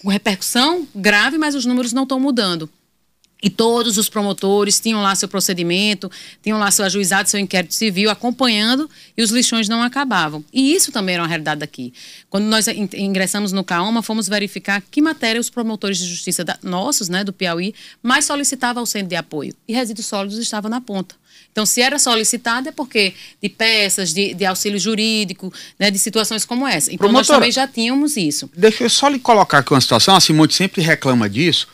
com 0.00 0.08
repercussão 0.08 0.86
grave, 0.94 1.36
mas 1.36 1.56
os 1.56 1.64
números 1.64 1.92
não 1.92 2.04
estão 2.04 2.20
mudando. 2.20 2.70
E 3.44 3.50
todos 3.50 3.98
os 3.98 4.08
promotores 4.08 4.80
tinham 4.80 5.02
lá 5.02 5.14
seu 5.14 5.28
procedimento, 5.28 6.10
tinham 6.42 6.58
lá 6.58 6.70
seu 6.70 6.82
ajuizado, 6.82 7.28
seu 7.28 7.38
inquérito 7.38 7.74
civil, 7.74 8.08
acompanhando, 8.08 8.88
e 9.14 9.22
os 9.22 9.30
lixões 9.30 9.68
não 9.68 9.82
acabavam. 9.82 10.42
E 10.50 10.74
isso 10.74 10.90
também 10.90 11.16
era 11.16 11.22
uma 11.22 11.28
realidade 11.28 11.60
daqui. 11.60 11.92
Quando 12.30 12.44
nós 12.44 12.66
ingressamos 12.66 13.52
no 13.52 13.62
CAOMA, 13.62 14.02
fomos 14.02 14.30
verificar 14.30 14.82
que 14.90 15.02
matéria 15.02 15.38
os 15.38 15.50
promotores 15.50 15.98
de 15.98 16.06
justiça 16.06 16.42
da, 16.42 16.58
nossos, 16.62 17.10
né, 17.10 17.22
do 17.22 17.34
Piauí, 17.34 17.74
mais 18.02 18.24
solicitavam 18.24 18.80
ao 18.80 18.86
centro 18.86 19.08
de 19.08 19.16
apoio. 19.16 19.54
E 19.68 19.74
resíduos 19.74 20.06
sólidos 20.06 20.38
estavam 20.38 20.70
na 20.70 20.80
ponta. 20.80 21.14
Então, 21.52 21.66
se 21.66 21.82
era 21.82 21.98
solicitado, 21.98 22.70
é 22.70 22.72
porque 22.72 23.12
de 23.42 23.50
peças, 23.50 24.14
de, 24.14 24.32
de 24.32 24.46
auxílio 24.46 24.78
jurídico, 24.78 25.52
né, 25.78 25.90
de 25.90 25.98
situações 25.98 26.46
como 26.46 26.66
essa. 26.66 26.90
Então, 26.90 27.08
Promotora, 27.08 27.20
nós 27.20 27.28
também 27.28 27.52
já 27.52 27.68
tínhamos 27.68 28.16
isso. 28.16 28.50
Deixa 28.56 28.84
eu 28.84 28.90
só 28.90 29.06
lhe 29.06 29.18
colocar 29.18 29.58
aqui 29.58 29.74
uma 29.74 29.80
situação, 29.82 30.16
a 30.16 30.20
Simone 30.20 30.50
sempre 30.50 30.80
reclama 30.80 31.28
disso, 31.28 31.68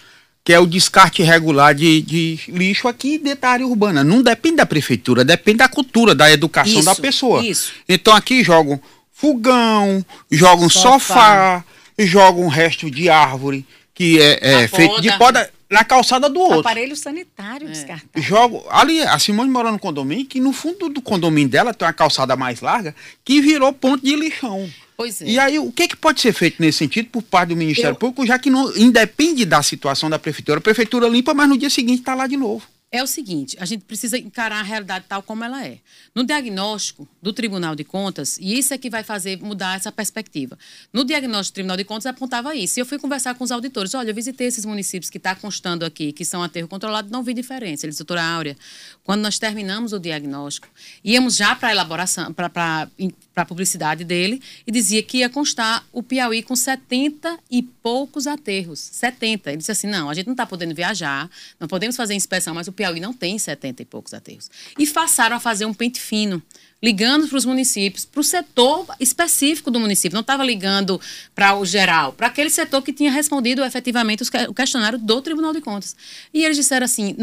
que 0.45 0.53
é 0.53 0.59
o 0.59 0.67
descarte 0.67 1.23
irregular 1.23 1.75
de, 1.75 2.01
de 2.03 2.41
lixo 2.49 2.89
aqui 2.89 3.19
dentro 3.19 3.43
da 3.43 3.51
área 3.51 3.67
urbana. 3.67 4.03
Não 4.03 4.23
depende 4.23 4.57
da 4.57 4.67
prefeitura, 4.67 5.25
depende 5.25 5.59
da 5.59 5.69
cultura, 5.69 6.15
da 6.15 6.31
educação 6.31 6.81
isso, 6.81 6.85
da 6.85 6.95
pessoa. 6.95 7.45
Isso. 7.45 7.73
Então, 7.89 8.15
aqui 8.15 8.43
jogam 8.43 8.81
fogão, 9.13 10.05
jogam 10.31 10.69
sofá, 10.71 10.99
sofá 10.99 11.65
jogam 11.99 12.49
resto 12.49 12.91
de 12.91 13.11
árvore, 13.11 13.67
que 13.95 14.21
é, 14.21 14.63
é 14.63 14.69
feito 14.69 15.01
de 15.03 15.17
poda 15.19 15.51
na 15.71 15.85
calçada 15.85 16.29
do 16.29 16.41
outro. 16.41 16.61
Aparelho 16.61 16.97
sanitário 16.97 17.69
é. 17.69 17.71
descartável. 17.71 18.23
Jogo. 18.23 18.65
Ali, 18.71 19.03
a 19.03 19.19
Simone 19.19 19.51
mora 19.51 19.71
no 19.71 19.79
condomínio, 19.79 20.27
que 20.27 20.41
no 20.41 20.53
fundo 20.53 20.89
do 20.89 21.01
condomínio 21.01 21.49
dela 21.49 21.73
tem 21.73 21.87
uma 21.87 21.93
calçada 21.93 22.35
mais 22.35 22.61
larga, 22.61 22.95
que 23.25 23.41
virou 23.41 23.73
ponto 23.73 24.05
de 24.05 24.17
lixão. 24.17 24.69
Pois 25.01 25.23
é. 25.23 25.25
E 25.25 25.39
aí, 25.39 25.59
o 25.59 25.73
que, 25.73 25.89
que 25.89 25.97
pode 25.97 26.21
ser 26.21 26.35
feito 26.35 26.61
nesse 26.61 26.77
sentido 26.77 27.09
por 27.09 27.23
parte 27.23 27.49
do 27.49 27.57
Ministério 27.57 27.93
Eu... 27.93 27.97
Público, 27.97 28.27
já 28.27 28.39
que 28.39 28.51
não 28.51 28.71
independe 28.77 29.47
da 29.47 29.63
situação 29.63 30.11
da 30.11 30.19
prefeitura? 30.19 30.59
A 30.59 30.61
prefeitura 30.61 31.09
limpa, 31.09 31.33
mas 31.33 31.49
no 31.49 31.57
dia 31.57 31.71
seguinte 31.71 32.01
está 32.01 32.15
lá 32.15 32.27
de 32.27 32.37
novo 32.37 32.67
é 32.93 33.03
o 33.03 33.07
seguinte: 33.07 33.57
a 33.61 33.65
gente 33.65 33.85
precisa 33.85 34.19
encarar 34.19 34.61
a 34.61 34.63
realidade 34.63 35.05
tal 35.09 35.23
como 35.23 35.45
ela 35.45 35.65
é. 35.65 35.79
No 36.15 36.25
diagnóstico 36.25 37.09
do 37.23 37.33
Tribunal 37.33 37.77
de 37.77 37.85
Contas, 37.85 38.37
e 38.39 38.59
isso 38.59 38.75
é 38.75 38.79
que 38.79 38.91
vai 38.91 39.05
fazer 39.05 39.41
mudar 39.41 39.77
essa 39.77 39.93
perspectiva. 39.93 40.59
No 40.93 41.05
diagnóstico 41.05 41.53
do 41.53 41.55
Tribunal 41.55 41.77
de 41.77 41.85
Contas 41.85 42.07
apontava 42.07 42.55
isso. 42.55 42.79
E 42.79 42.81
eu 42.81 42.87
fui 42.87 42.99
conversar 42.99 43.35
com 43.35 43.45
os 43.45 43.53
auditores: 43.53 43.95
olha, 43.95 44.11
eu 44.11 44.15
visitei 44.15 44.49
esses 44.49 44.65
municípios 44.65 45.09
que 45.09 45.19
está 45.19 45.35
constando 45.35 45.85
aqui, 45.85 46.13
que 46.13 46.25
são 46.25 46.43
aterro 46.43 46.67
controlado, 46.67 47.11
não 47.11 47.23
vi 47.23 47.33
diferença. 47.33 47.87
Ele 47.87 47.91
disse, 47.91 48.03
doutora 48.03 48.25
Áurea, 48.25 48.57
quando 49.05 49.21
nós 49.21 49.39
terminamos 49.39 49.93
o 49.93 49.99
diagnóstico, 49.99 50.69
íamos 51.05 51.37
já 51.37 51.55
para 51.55 51.69
a 51.69 51.73
elaboração, 51.73 52.33
para 52.33 52.89
a 53.37 53.45
publicidade 53.45 54.05
dele, 54.05 54.43
e 54.67 54.73
dizia 54.73 55.03
que 55.03 55.19
ia 55.19 55.31
constar 55.31 55.85
o 55.93 56.03
Piauí 56.03 56.43
com 56.43 56.57
70 56.57 57.39
e 57.51 57.63
poucos 57.63 58.27
aterros. 58.27 58.81
70. 58.81 59.51
Ele 59.51 59.59
disse 59.59 59.71
assim: 59.71 59.87
não, 59.87 60.11
a 60.11 60.15
gente 60.15 60.27
não 60.27 60.35
está 60.35 60.45
podendo 60.45 60.75
viajar, 60.75 61.31
não 61.61 61.69
podemos 61.69 61.95
fazer 61.95 62.15
inspeção, 62.15 62.53
mas 62.53 62.67
o 62.67 62.80
Piauí 62.81 62.99
não 62.99 63.13
tem 63.13 63.39
70 63.39 63.83
e 63.83 63.85
poucos 63.85 64.15
aterros. 64.15 64.51
E 64.79 64.87
passaram 64.87 65.37
a 65.37 65.41
fazer 65.41 65.67
um 65.67 65.75
pente 65.75 66.01
fino, 66.01 66.43
ligando 66.83 67.29
para 67.29 67.37
os 67.37 67.45
municípios, 67.45 68.07
para 68.07 68.23
o 68.23 68.25
setor 68.25 68.87
específico 68.99 69.71
do 69.71 69.79
município. 69.79 70.15
Não 70.15 70.23
estava 70.23 70.43
ligando 70.43 70.99
para 71.35 71.55
o 71.55 71.67
geral, 71.67 72.15
para 72.15 72.29
aquele 72.29 72.49
setor 72.49 72.81
que 72.81 72.91
tinha 72.91 73.11
respondido 73.11 73.63
efetivamente 73.63 74.23
o 74.49 74.55
questionário 74.55 74.99
do 74.99 75.21
Tribunal 75.21 75.53
de 75.53 75.61
Contas. 75.61 75.95
E 76.33 76.43
eles 76.43 76.57
disseram 76.57 76.87
assim: 76.87 77.15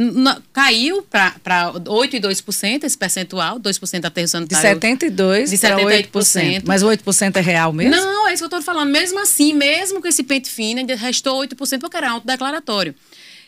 caiu 0.53 1.01
para 1.01 1.33
8,2% 1.73 2.83
esse 2.83 2.95
percentual, 2.95 3.59
2% 3.59 4.05
aterro 4.05 4.27
sanitário. 4.27 4.79
De 4.79 4.85
72% 4.85 5.49
de 5.49 5.57
78%. 5.57 6.11
8%. 6.11 6.63
Mas 6.67 6.83
o 6.83 6.87
8% 6.87 7.35
é 7.35 7.41
real 7.41 7.73
mesmo? 7.73 7.95
Não, 7.95 8.27
é 8.27 8.33
isso 8.33 8.47
que 8.47 8.53
eu 8.53 8.59
estou 8.59 8.61
falando. 8.61 8.91
Mesmo 8.91 9.19
assim, 9.19 9.53
mesmo 9.53 9.99
com 9.99 10.07
esse 10.07 10.21
pente 10.21 10.51
fino, 10.51 10.81
ainda 10.81 10.95
restou 10.95 11.41
8% 11.41 11.79
porque 11.79 11.97
era 11.97 12.11
autodeclaratório. 12.11 12.93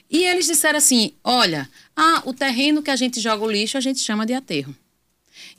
E 0.10 0.24
eles 0.26 0.48
disseram 0.48 0.78
assim: 0.78 1.14
olha, 1.24 1.70
ah, 1.96 2.22
o 2.26 2.34
terreno 2.34 2.82
que 2.82 2.92
a 2.92 2.96
gente 2.96 3.20
joga 3.20 3.44
o 3.44 3.52
lixo 3.52 3.78
a 3.78 3.82
gente 3.82 4.00
chama 4.00 4.26
de 4.26 4.34
aterro. 4.34 4.76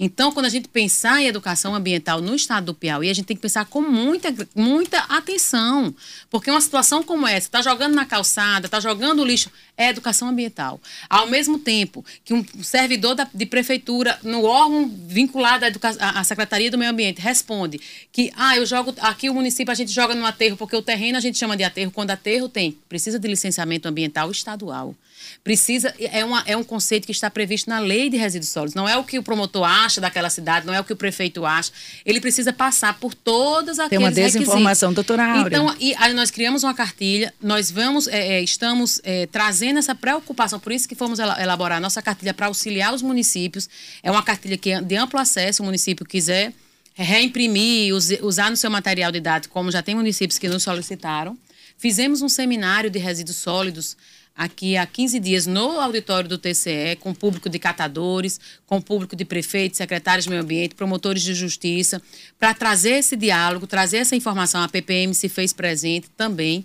Então, 0.02 0.33
quando 0.33 0.47
a 0.47 0.49
gente 0.49 0.66
pensar 0.66 1.21
em 1.21 1.26
educação 1.26 1.75
ambiental 1.75 2.23
no 2.23 2.35
estado 2.35 2.64
do 2.64 2.75
Piauí, 2.75 3.11
a 3.11 3.12
gente 3.12 3.26
tem 3.26 3.37
que 3.37 3.42
pensar 3.42 3.66
com 3.66 3.83
muita, 3.83 4.35
muita 4.54 4.99
atenção. 5.00 5.95
Porque 6.30 6.50
uma 6.50 6.61
situação 6.62 7.02
como 7.02 7.26
essa, 7.26 7.49
está 7.49 7.61
jogando 7.61 7.95
na 7.95 8.07
calçada, 8.07 8.66
está 8.66 8.80
jogando 8.80 9.23
lixo, 9.23 9.50
é 9.76 9.90
educação 9.90 10.28
ambiental. 10.28 10.80
Ao 11.09 11.26
mesmo 11.26 11.59
tempo 11.59 12.02
que 12.25 12.33
um 12.33 12.42
servidor 12.62 13.14
da, 13.14 13.28
de 13.33 13.45
prefeitura, 13.45 14.19
no 14.23 14.45
órgão 14.45 14.90
vinculado 15.07 15.66
à, 15.66 16.21
à 16.21 16.25
Secretaria 16.25 16.71
do 16.71 16.78
Meio 16.78 16.92
Ambiente, 16.92 17.21
responde 17.21 17.78
que, 18.11 18.33
ah, 18.37 18.57
eu 18.57 18.64
jogo, 18.64 18.95
aqui 19.00 19.28
o 19.28 19.35
município 19.35 19.71
a 19.71 19.75
gente 19.75 19.92
joga 19.92 20.14
no 20.14 20.25
aterro, 20.25 20.57
porque 20.57 20.75
o 20.75 20.80
terreno 20.80 21.19
a 21.19 21.21
gente 21.21 21.37
chama 21.37 21.59
de 21.59 21.62
aterro, 21.62 21.90
quando 21.90 22.11
aterro 22.11 22.49
tem, 22.49 22.73
precisa 22.88 23.19
de 23.19 23.28
licenciamento 23.28 23.87
ambiental 23.87 24.30
estadual 24.30 24.95
precisa 25.42 25.94
é, 25.98 26.24
uma, 26.24 26.42
é 26.46 26.56
um 26.56 26.64
conceito 26.64 27.06
que 27.06 27.12
está 27.12 27.30
previsto 27.30 27.68
na 27.68 27.78
lei 27.78 28.10
de 28.10 28.16
resíduos 28.16 28.50
sólidos. 28.50 28.74
Não 28.74 28.88
é 28.88 28.96
o 28.96 29.04
que 29.04 29.18
o 29.18 29.22
promotor 29.22 29.64
acha 29.64 30.00
daquela 30.00 30.30
cidade, 30.30 30.66
não 30.66 30.74
é 30.74 30.80
o 30.80 30.84
que 30.84 30.92
o 30.92 30.96
prefeito 30.96 31.44
acha. 31.44 31.72
Ele 32.04 32.20
precisa 32.20 32.52
passar 32.52 32.98
por 32.98 33.14
todas 33.14 33.78
aquelas 33.78 33.88
Tem 33.90 33.98
uma 33.98 34.10
desinformação, 34.10 34.90
requisitos. 34.90 34.94
doutora 34.94 35.24
Áurea. 35.24 35.56
Então, 35.56 35.76
e, 35.78 35.94
aí 35.96 36.12
nós 36.12 36.30
criamos 36.30 36.64
uma 36.64 36.74
cartilha, 36.74 37.32
nós 37.40 37.70
vamos, 37.70 38.06
é, 38.08 38.38
é, 38.38 38.42
estamos 38.42 39.00
é, 39.02 39.26
trazendo 39.26 39.78
essa 39.78 39.94
preocupação, 39.94 40.60
por 40.60 40.72
isso 40.72 40.88
que 40.88 40.94
fomos 40.94 41.18
elaborar 41.18 41.78
a 41.78 41.80
nossa 41.80 42.02
cartilha 42.02 42.34
para 42.34 42.46
auxiliar 42.46 42.92
os 42.92 43.02
municípios. 43.02 43.68
É 44.02 44.10
uma 44.10 44.22
cartilha 44.22 44.56
que 44.58 44.70
é 44.70 44.80
de 44.80 44.96
amplo 44.96 45.18
acesso, 45.18 45.62
o 45.62 45.66
município 45.66 46.04
quiser 46.04 46.52
reimprimir, 46.94 47.94
usar 48.22 48.50
no 48.50 48.56
seu 48.56 48.70
material 48.70 49.10
didático, 49.10 49.52
como 49.54 49.70
já 49.70 49.82
tem 49.82 49.94
municípios 49.94 50.38
que 50.38 50.48
nos 50.48 50.62
solicitaram. 50.62 51.36
Fizemos 51.78 52.20
um 52.20 52.28
seminário 52.28 52.90
de 52.90 52.98
resíduos 52.98 53.38
sólidos 53.38 53.96
aqui 54.40 54.75
há 54.75 54.87
15 54.87 55.20
dias 55.20 55.47
no 55.47 55.78
auditório 55.78 56.26
do 56.26 56.38
TCE, 56.38 56.97
com 56.99 57.12
público 57.12 57.47
de 57.50 57.59
catadores, 57.59 58.40
com 58.64 58.80
público 58.80 59.14
de 59.14 59.23
prefeitos, 59.23 59.76
secretários 59.76 60.25
de 60.25 60.30
meio 60.30 60.40
ambiente, 60.40 60.75
promotores 60.75 61.23
de 61.23 61.35
justiça, 61.35 62.00
para 62.38 62.54
trazer 62.54 62.92
esse 62.92 63.16
diálogo, 63.16 63.66
trazer 63.66 63.99
essa 63.99 64.16
informação. 64.16 64.62
A 64.62 64.68
PPM 64.68 65.14
se 65.14 65.28
fez 65.28 65.52
presente 65.52 66.09
também, 66.16 66.64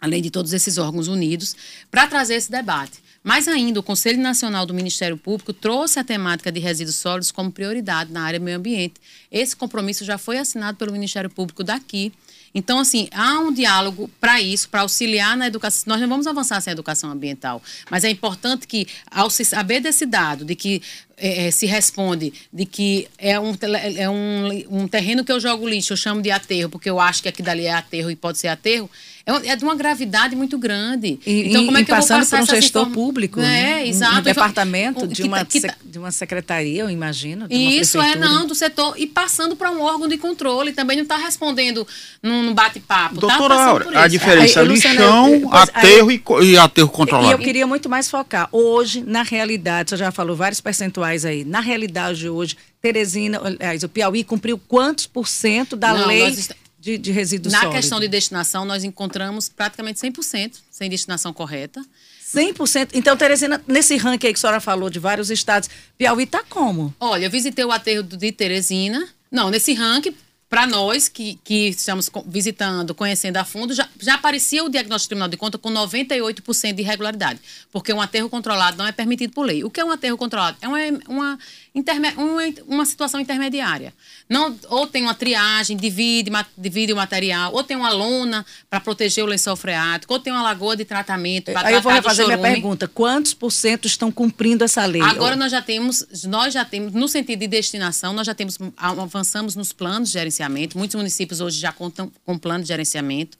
além 0.00 0.22
de 0.22 0.30
todos 0.30 0.54
esses 0.54 0.78
órgãos 0.78 1.06
unidos, 1.06 1.54
para 1.90 2.06
trazer 2.06 2.36
esse 2.36 2.50
debate. 2.50 3.04
Mais 3.22 3.46
ainda, 3.46 3.78
o 3.78 3.82
Conselho 3.82 4.18
Nacional 4.18 4.64
do 4.64 4.72
Ministério 4.72 5.18
Público 5.18 5.52
trouxe 5.52 5.98
a 5.98 6.04
temática 6.04 6.50
de 6.50 6.60
resíduos 6.60 6.96
sólidos 6.96 7.30
como 7.30 7.52
prioridade 7.52 8.10
na 8.10 8.22
área 8.22 8.40
meio 8.40 8.56
ambiente. 8.56 8.94
Esse 9.30 9.54
compromisso 9.54 10.02
já 10.02 10.16
foi 10.16 10.38
assinado 10.38 10.78
pelo 10.78 10.92
Ministério 10.92 11.28
Público 11.28 11.62
daqui 11.62 12.10
então, 12.56 12.78
assim, 12.78 13.06
há 13.12 13.38
um 13.38 13.52
diálogo 13.52 14.10
para 14.18 14.40
isso, 14.40 14.70
para 14.70 14.80
auxiliar 14.80 15.36
na 15.36 15.46
educação. 15.46 15.82
Nós 15.88 16.00
não 16.00 16.08
vamos 16.08 16.26
avançar 16.26 16.58
sem 16.62 16.72
educação 16.72 17.10
ambiental, 17.10 17.62
mas 17.90 18.02
é 18.02 18.08
importante 18.08 18.66
que, 18.66 18.86
ao 19.10 19.28
se 19.28 19.44
saber 19.44 19.80
desse 19.80 20.06
dado, 20.06 20.42
de 20.42 20.56
que 20.56 20.80
é, 21.18 21.48
é 21.48 21.50
se 21.50 21.66
responde 21.66 22.32
de 22.50 22.64
que 22.64 23.08
é, 23.18 23.38
um, 23.38 23.54
é 23.94 24.08
um, 24.08 24.48
um 24.70 24.88
terreno 24.88 25.22
que 25.22 25.30
eu 25.30 25.38
jogo 25.38 25.68
lixo, 25.68 25.92
eu 25.92 25.98
chamo 25.98 26.22
de 26.22 26.30
aterro, 26.30 26.70
porque 26.70 26.88
eu 26.88 26.98
acho 26.98 27.22
que 27.22 27.28
aqui 27.28 27.42
dali 27.42 27.66
é 27.66 27.74
aterro 27.74 28.10
e 28.10 28.16
pode 28.16 28.38
ser 28.38 28.48
aterro, 28.48 28.90
é, 29.26 29.48
é 29.48 29.56
de 29.56 29.64
uma 29.64 29.74
gravidade 29.74 30.36
muito 30.36 30.56
grande. 30.56 31.18
E, 31.26 31.48
então, 31.48 31.66
como 31.66 31.76
é 31.76 31.84
que 31.84 31.90
eu 31.90 31.96
vou 31.96 32.06
passar 32.06 32.24
por 32.24 32.42
um 32.44 32.46
gestor 32.46 32.82
inform... 32.82 32.94
público, 32.94 33.40
é, 33.40 33.42
né? 33.42 33.88
exato. 33.88 34.20
um 34.20 34.22
departamento 34.22 35.06
de, 35.08 35.24
uma, 35.24 35.44
que, 35.44 35.60
tá 35.60 35.74
de 35.84 35.98
uma 35.98 36.12
secretaria, 36.12 36.82
eu 36.82 36.90
imagino. 36.90 37.48
Isso 37.50 38.00
é, 38.00 38.14
não, 38.14 38.46
do 38.46 38.54
setor, 38.54 38.94
e 38.96 39.04
passando 39.04 39.56
para 39.56 39.72
um 39.72 39.82
órgão 39.82 40.06
de 40.06 40.16
controle, 40.16 40.72
também 40.72 40.96
não 40.96 41.02
está 41.02 41.16
respondendo 41.16 41.84
num 42.22 42.54
bate-papo. 42.54 43.20
Tá 43.20 43.36
Doutora 43.36 43.84
tá 43.84 44.04
a 44.04 44.06
diferença 44.06 44.60
é 44.60 44.64
lixão, 44.64 45.52
aterro 45.52 46.08
aí, 46.08 46.22
e 46.42 46.56
aterro 46.56 46.88
controlado. 46.88 47.28
E 47.28 47.32
eu 47.32 47.38
queria 47.38 47.66
muito 47.66 47.88
mais 47.88 48.08
focar. 48.08 48.48
Hoje, 48.52 49.02
na 49.04 49.24
realidade, 49.24 49.90
você 49.90 49.96
já 49.96 50.12
falou 50.12 50.36
vários 50.36 50.60
percentuais 50.60 51.24
aí, 51.24 51.44
na 51.44 51.58
realidade 51.58 52.20
de 52.20 52.28
hoje, 52.28 52.56
Teresina, 52.80 53.40
aliás, 53.42 53.82
o 53.82 53.88
Piauí 53.88 54.22
cumpriu 54.22 54.56
quantos 54.56 55.08
por 55.08 55.26
cento 55.26 55.74
da 55.74 55.92
não, 55.92 56.06
lei 56.06 56.32
de, 56.86 56.96
de 56.96 57.10
resíduos 57.10 57.52
Na 57.52 57.62
sólidos. 57.62 57.80
questão 57.80 57.98
de 57.98 58.06
destinação, 58.06 58.64
nós 58.64 58.84
encontramos 58.84 59.48
praticamente 59.48 59.98
100% 59.98 60.52
sem 60.70 60.88
destinação 60.88 61.32
correta. 61.32 61.84
100%. 62.32 62.90
Então, 62.94 63.16
Teresina, 63.16 63.60
nesse 63.66 63.96
ranking 63.96 64.28
aí 64.28 64.32
que 64.32 64.38
a 64.38 64.40
senhora 64.40 64.60
falou 64.60 64.88
de 64.88 65.00
vários 65.00 65.28
estados, 65.28 65.68
Piauí 65.98 66.24
está 66.24 66.44
como? 66.48 66.94
Olha, 67.00 67.26
eu 67.26 67.30
visitei 67.30 67.64
o 67.64 67.72
aterro 67.72 68.04
de 68.04 68.30
Teresina. 68.30 69.08
Não, 69.32 69.50
nesse 69.50 69.74
ranking, 69.74 70.14
para 70.48 70.64
nós 70.64 71.08
que, 71.08 71.40
que 71.42 71.68
estamos 71.70 72.08
visitando, 72.24 72.94
conhecendo 72.94 73.36
a 73.36 73.44
fundo, 73.44 73.74
já, 73.74 73.88
já 74.00 74.14
aparecia 74.14 74.62
o 74.62 74.68
diagnóstico 74.68 75.10
criminal 75.10 75.28
de 75.28 75.36
conta 75.36 75.58
com 75.58 75.70
98% 75.72 76.72
de 76.72 76.82
irregularidade, 76.82 77.40
porque 77.72 77.92
um 77.92 78.00
aterro 78.00 78.28
controlado 78.28 78.76
não 78.76 78.86
é 78.86 78.92
permitido 78.92 79.32
por 79.32 79.42
lei. 79.42 79.64
O 79.64 79.70
que 79.70 79.80
é 79.80 79.84
um 79.84 79.90
aterro 79.90 80.16
controlado? 80.16 80.56
É 80.60 80.68
uma, 80.68 80.78
uma, 81.08 81.38
interme, 81.76 82.08
uma, 82.16 82.42
uma 82.66 82.86
situação 82.86 83.20
intermediária. 83.20 83.92
Não, 84.28 84.58
ou 84.68 84.86
tem 84.86 85.02
uma 85.02 85.14
triagem, 85.14 85.76
divide, 85.76 86.30
divide 86.56 86.92
o 86.92 86.96
material, 86.96 87.52
ou 87.52 87.62
tem 87.62 87.76
uma 87.76 87.90
lona 87.90 88.44
para 88.68 88.80
proteger 88.80 89.22
o 89.22 89.26
lençol 89.26 89.56
freático, 89.56 90.12
ou 90.12 90.18
tem 90.18 90.32
uma 90.32 90.42
lagoa 90.42 90.76
de 90.76 90.84
tratamento 90.84 91.52
para 91.52 91.68
Aí 91.68 91.74
eu 91.74 91.82
vou 91.82 91.92
refazer 91.92 92.26
minha 92.26 92.38
pergunta. 92.38 92.88
Quantos 92.88 93.34
por 93.34 93.50
cento 93.50 93.86
estão 93.86 94.10
cumprindo 94.10 94.64
essa 94.64 94.84
lei? 94.86 95.02
Agora 95.02 95.34
ou... 95.34 95.38
nós 95.38 95.52
já 95.52 95.60
temos, 95.60 96.04
nós 96.24 96.54
já 96.54 96.64
temos, 96.64 96.92
no 96.92 97.06
sentido 97.06 97.40
de 97.40 97.46
destinação, 97.46 98.12
nós 98.12 98.26
já 98.26 98.34
temos, 98.34 98.58
avançamos 98.76 99.54
nos 99.54 99.72
planos 99.72 100.08
de 100.08 100.14
gerenciamento 100.14 100.46
gerenciamento. 100.46 100.78
Muitos 100.78 100.94
municípios 100.94 101.40
hoje 101.40 101.58
já 101.58 101.72
contam 101.72 102.10
com 102.24 102.38
plano 102.38 102.62
de 102.62 102.68
gerenciamento. 102.68 103.38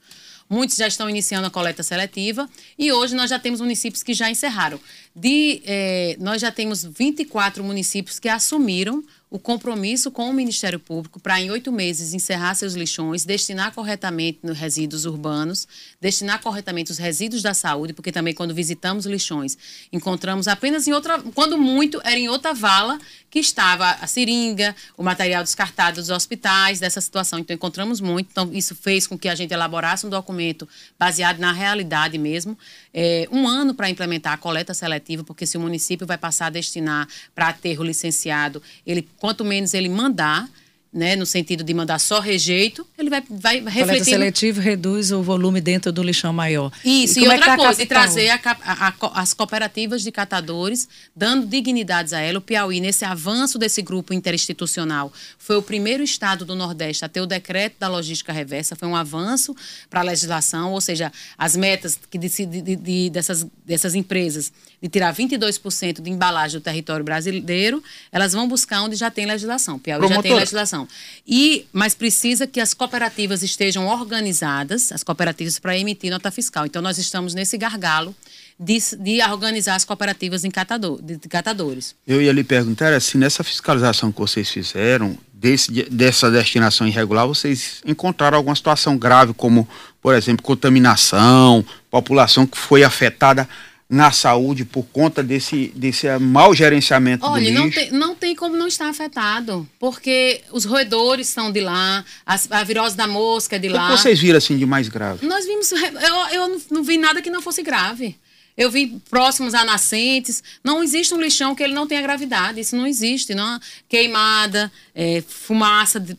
Muitos 0.49 0.77
já 0.77 0.87
estão 0.87 1.09
iniciando 1.09 1.47
a 1.47 1.49
coleta 1.49 1.83
seletiva 1.83 2.49
e 2.77 2.91
hoje 2.91 3.15
nós 3.15 3.29
já 3.29 3.37
temos 3.37 3.59
municípios 3.59 4.01
que 4.01 4.13
já 4.13 4.29
encerraram. 4.29 4.79
De, 5.15 5.61
eh, 5.65 6.15
nós 6.19 6.41
já 6.41 6.51
temos 6.51 6.83
24 6.83 7.63
municípios 7.63 8.17
que 8.19 8.29
assumiram 8.29 9.03
o 9.29 9.37
compromisso 9.37 10.09
com 10.09 10.29
o 10.29 10.33
Ministério 10.33 10.79
Público 10.79 11.19
para, 11.19 11.39
em 11.41 11.51
oito 11.51 11.71
meses, 11.71 12.13
encerrar 12.13 12.55
seus 12.55 12.73
lixões, 12.73 13.25
destinar 13.25 13.73
corretamente 13.73 14.39
nos 14.41 14.57
resíduos 14.57 15.05
urbanos, 15.05 15.67
destinar 15.99 16.41
corretamente 16.41 16.91
os 16.91 16.97
resíduos 16.97 17.41
da 17.41 17.53
saúde, 17.53 17.91
porque 17.93 18.11
também, 18.11 18.33
quando 18.33 18.53
visitamos 18.53 19.05
lixões, 19.05 19.57
encontramos 19.91 20.47
apenas 20.47 20.87
em 20.87 20.93
outra, 20.93 21.19
quando 21.35 21.57
muito, 21.57 21.99
era 22.05 22.17
em 22.17 22.29
outra 22.29 22.53
vala 22.53 22.97
que 23.29 23.39
estava 23.39 23.91
a 24.01 24.07
seringa, 24.07 24.73
o 24.95 25.03
material 25.03 25.43
descartado 25.43 25.97
dos 25.97 26.09
hospitais, 26.09 26.79
dessa 26.79 27.01
situação. 27.01 27.39
Então, 27.39 27.53
encontramos 27.53 27.99
muito. 27.99 28.29
Então, 28.31 28.49
isso 28.53 28.73
fez 28.73 29.05
com 29.05 29.17
que 29.17 29.27
a 29.27 29.35
gente 29.35 29.53
elaborasse 29.53 30.07
um 30.07 30.09
documento 30.09 30.67
baseado 30.97 31.39
na 31.39 31.51
realidade 31.51 32.17
mesmo. 32.17 32.57
É, 32.93 33.27
um 33.29 33.45
ano 33.45 33.73
para 33.73 33.89
implementar 33.89 34.33
a 34.33 34.37
coleta 34.37 34.73
seletiva, 34.73 35.23
porque 35.23 35.45
se 35.45 35.57
o 35.57 35.59
município 35.59 36.07
vai 36.07 36.17
passar 36.17 36.47
a 36.47 36.49
destinar 36.49 37.07
para 37.35 37.49
aterro 37.49 37.83
licenciado, 37.83 38.63
ele 38.85 39.01
quanto 39.19 39.43
menos 39.43 39.73
ele 39.73 39.89
mandar, 39.89 40.47
né, 40.91 41.15
no 41.15 41.25
sentido 41.25 41.63
de 41.63 41.73
mandar 41.73 41.99
só 41.99 42.19
rejeito, 42.19 42.87
ele 42.97 43.09
vai, 43.09 43.23
vai 43.29 43.55
refletir. 43.59 43.85
Coleta 43.85 44.05
seletivo 44.05 44.61
reduz 44.61 45.11
o 45.11 45.21
volume 45.21 45.59
dentro 45.59 45.91
do 45.91 46.01
lixão 46.01 46.31
maior. 46.31 46.71
Isso, 46.83 47.19
e, 47.19 47.23
e 47.23 47.27
outra 47.27 47.43
é 47.43 47.45
tá 47.45 47.57
coisa, 47.57 47.83
e 47.83 47.85
trazer 47.85 48.29
a, 48.29 48.39
a, 48.43 48.87
a, 48.87 49.21
as 49.21 49.33
cooperativas 49.33 50.01
de 50.01 50.11
catadores, 50.11 50.87
dando 51.15 51.45
dignidades 51.45 52.13
a 52.13 52.19
ela. 52.19 52.39
O 52.39 52.41
Piauí, 52.41 52.79
nesse 52.79 53.05
avanço 53.05 53.59
desse 53.59 53.81
grupo 53.81 54.13
interinstitucional, 54.13 55.11
foi 55.37 55.57
o 55.57 55.61
primeiro 55.61 56.03
estado 56.03 56.45
do 56.45 56.55
Nordeste 56.55 57.03
a 57.03 57.09
ter 57.09 57.21
o 57.21 57.25
decreto 57.25 57.75
da 57.79 57.87
logística 57.87 58.31
reversa, 58.31 58.75
foi 58.75 58.87
um 58.87 58.95
avanço 58.95 59.55
para 59.89 59.99
a 59.99 60.03
legislação, 60.03 60.71
ou 60.71 60.81
seja, 60.81 61.11
as 61.37 61.55
metas 61.55 61.99
que 62.09 62.17
de, 62.17 62.29
de, 62.45 62.75
de, 62.75 63.09
dessas, 63.09 63.45
dessas 63.65 63.93
empresas 63.93 64.51
de 64.81 64.87
tirar 64.87 65.13
22% 65.13 66.01
de 66.01 66.09
embalagem 66.09 66.59
do 66.59 66.63
território 66.63 67.03
brasileiro, 67.03 67.83
elas 68.11 68.33
vão 68.33 68.47
buscar 68.47 68.81
onde 68.83 68.95
já 68.95 69.09
tem 69.09 69.25
legislação. 69.25 69.77
O 69.77 69.79
Piauí 69.79 69.99
Promotor. 69.99 70.23
já 70.23 70.29
tem 70.29 70.35
legislação. 70.35 70.76
E, 71.25 71.65
mas 71.71 71.95
precisa 71.95 72.45
que 72.45 72.59
as 72.59 72.73
cooperativas 72.73 73.41
estejam 73.41 73.87
organizadas, 73.87 74.91
as 74.91 75.03
cooperativas, 75.03 75.57
para 75.57 75.77
emitir 75.77 76.11
nota 76.11 76.29
fiscal. 76.29 76.65
Então, 76.65 76.81
nós 76.81 76.97
estamos 76.97 77.33
nesse 77.33 77.57
gargalo 77.57 78.13
de, 78.59 78.77
de 78.97 79.21
organizar 79.23 79.75
as 79.75 79.85
cooperativas 79.85 80.43
em 80.43 80.51
catador, 80.51 81.01
de, 81.01 81.15
de 81.15 81.29
catadores. 81.29 81.95
Eu 82.05 82.21
ia 82.21 82.33
lhe 82.33 82.43
perguntar 82.43 82.93
assim, 82.93 83.17
nessa 83.17 83.43
fiscalização 83.43 84.11
que 84.11 84.19
vocês 84.19 84.49
fizeram, 84.49 85.17
desse, 85.31 85.71
dessa 85.89 86.29
destinação 86.31 86.87
irregular, 86.87 87.27
vocês 87.27 87.81
encontraram 87.85 88.37
alguma 88.37 88.55
situação 88.55 88.97
grave, 88.97 89.33
como, 89.33 89.67
por 90.01 90.15
exemplo, 90.15 90.43
contaminação, 90.43 91.63
população 91.89 92.45
que 92.45 92.57
foi 92.57 92.83
afetada 92.83 93.47
na 93.89 94.11
saúde 94.11 94.65
por 94.65 94.85
conta 94.87 95.23
desse, 95.23 95.71
desse 95.73 96.07
mau 96.19 96.53
gerenciamento 96.53 97.25
Olha, 97.25 97.41
do 97.43 97.49
lixo? 97.49 97.61
Não 97.61 97.71
tem, 97.71 97.91
não 97.91 98.15
tem 98.15 98.35
como 98.35 98.55
não 98.57 98.67
estar 98.67 98.89
afetado, 98.89 99.67
porque 99.79 100.41
os 100.51 100.65
roedores 100.65 101.27
são 101.27 101.51
de 101.51 101.61
lá, 101.61 102.03
a, 102.25 102.37
a 102.51 102.63
virose 102.63 102.97
da 102.97 103.07
mosca 103.07 103.55
é 103.55 103.59
de 103.59 103.69
lá. 103.69 103.87
O 103.87 103.95
que 103.95 104.01
vocês 104.01 104.19
viram 104.19 104.37
assim 104.37 104.57
de 104.57 104.65
mais 104.65 104.89
grave? 104.89 105.25
Nós 105.25 105.45
vimos, 105.45 105.71
eu, 105.71 106.15
eu 106.33 106.47
não, 106.49 106.61
não 106.71 106.83
vi 106.83 106.97
nada 106.97 107.21
que 107.21 107.29
não 107.29 107.41
fosse 107.41 107.63
grave. 107.63 108.17
Eu 108.57 108.71
vi 108.71 108.99
próximos 109.07 109.53
a 109.53 109.63
nascentes. 109.63 110.43
Não 110.63 110.83
existe 110.83 111.13
um 111.13 111.21
lixão 111.21 111.53
que 111.53 111.61
ele 111.61 111.75
não 111.75 111.85
tenha 111.85 112.01
gravidade. 112.01 112.59
Isso 112.59 112.75
não 112.75 112.87
existe. 112.87 113.35
Não? 113.35 113.59
Queimada, 113.87 114.71
é, 114.95 115.23
fumaça 115.27 115.99
de, 115.99 116.17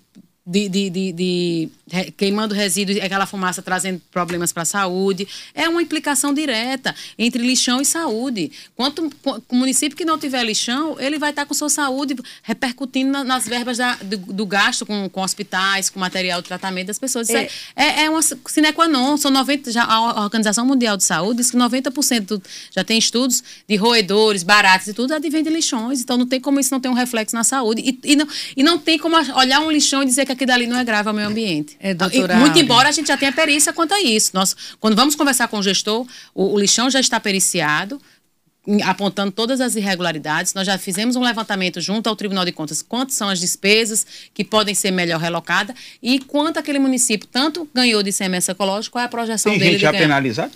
de, 0.49 0.67
de, 0.67 0.91
de, 0.91 1.13
de 1.13 1.69
queimando 2.17 2.55
resíduos, 2.55 2.99
aquela 3.01 3.27
fumaça 3.27 3.61
trazendo 3.61 4.01
problemas 4.11 4.51
para 4.51 4.63
a 4.63 4.67
saúde. 4.67 5.29
É 5.55 5.69
uma 5.69 5.83
implicação 5.83 6.33
direta 6.33 6.95
entre 7.19 7.43
lixão 7.43 7.83
e 7.83 7.85
saúde. 7.85 8.51
Quanto 8.75 9.11
o 9.25 9.55
município 9.55 9.97
que 9.97 10.07
não 10.07 10.19
tiver 10.19 10.43
lixão, 10.43 10.99
ele 10.99 11.19
vai 11.19 11.31
estar 11.31 11.45
com 11.45 11.53
sua 11.53 11.69
saúde 11.69 12.17
repercutindo 12.43 13.23
nas 13.25 13.47
verbas 13.47 13.77
da, 13.77 13.97
do, 13.97 14.17
do, 14.17 14.47
gasto 14.47 14.87
com, 14.87 15.09
com 15.11 15.21
hospitais, 15.21 15.91
com 15.91 16.01
material 16.01 16.41
de 16.41 16.49
tratamento 16.49 16.87
das 16.87 16.99
pessoas. 16.99 17.29
É, 17.29 17.49
é, 17.77 18.05
é, 18.05 18.11
uma 18.11 18.23
sine 18.23 18.73
qua 18.73 18.89
non. 18.89 19.19
São 19.19 19.31
90, 19.31 19.71
já, 19.71 19.85
a 19.85 20.23
Organização 20.23 20.65
Mundial 20.65 20.97
de 20.97 21.05
Saúde 21.05 21.39
diz 21.39 21.51
que 21.51 21.59
90% 21.59 22.43
já 22.71 22.83
tem 22.83 22.99
estudos 22.99 23.43
de 23.69 23.77
roedores, 23.77 24.43
baratos 24.43 24.89
e 24.89 24.95
tudo, 24.95 25.13
advém 25.13 25.43
de 25.43 25.51
lixões. 25.51 26.01
Então 26.01 26.17
não 26.17 26.27
tem 26.27 26.41
como 26.41 26.59
isso 26.59 26.73
não 26.73 26.81
ter 26.81 26.89
um 26.89 26.95
reflexo 26.95 27.37
na 27.37 27.45
saúde. 27.45 27.83
E, 27.85 28.13
e, 28.13 28.17
não, 28.17 28.27
e 28.57 28.63
não 28.63 28.79
tem 28.79 28.99
como 28.99 29.17
olhar 29.37 29.61
um 29.61 29.71
lixão 29.71 30.03
e 30.03 30.07
dizer 30.07 30.25
que 30.25 30.38
aquilo 30.45 30.53
ali 30.53 30.67
não 30.67 30.79
é 30.79 30.85
grave 30.85 31.09
ao 31.09 31.15
meio 31.15 31.29
ambiente. 31.29 31.77
É, 31.81 31.93
doutora... 31.93 32.37
Muito 32.37 32.59
embora 32.59 32.89
a 32.89 32.93
gente 32.93 33.09
já 33.09 33.17
tenha 33.17 33.33
perícia 33.33 33.73
quanto 33.73 33.93
a 33.93 34.01
isso. 34.01 34.31
Nós, 34.33 34.57
quando 34.81 34.95
vamos 34.97 35.15
conversar 35.15 35.49
com 35.49 35.59
o 35.59 35.63
gestor, 35.63 36.07
o, 36.35 36.55
o 36.55 36.59
lixão 36.59 36.89
já 36.89 37.01
está 37.01 37.19
periciado, 37.19 38.01
apontando 38.85 39.33
todas 39.33 39.61
as 39.61 39.77
irregularidades. 39.77 40.55
Nós 40.55 40.67
já 40.67 40.79
fizemos 40.79 41.17
um 41.17 41.23
levantamento 41.23 41.81
junto 41.81 42.09
ao 42.09 42.17
Tribunal 42.17 42.45
de 42.45 42.53
Contas, 42.53 42.83
quantas 42.83 43.15
são 43.15 43.29
as 43.29 43.41
despesas 43.41 44.07
que 44.35 44.45
podem 44.45 44.75
ser 44.75 44.91
melhor 44.91 45.21
relocadas 45.21 45.75
e 46.03 46.19
quanto 46.21 46.59
aquele 46.59 46.79
município 46.79 47.27
tanto 47.27 47.69
ganhou 47.75 48.03
de 48.03 48.11
ICMS 48.11 48.51
ecológico, 48.51 48.93
qual 48.93 49.03
é 49.03 49.07
a 49.07 49.09
projeção 49.09 49.53
Tem 49.53 49.59
dele 49.59 49.73
gente 49.73 49.81
já 49.81 49.93
penalizada? 49.93 50.53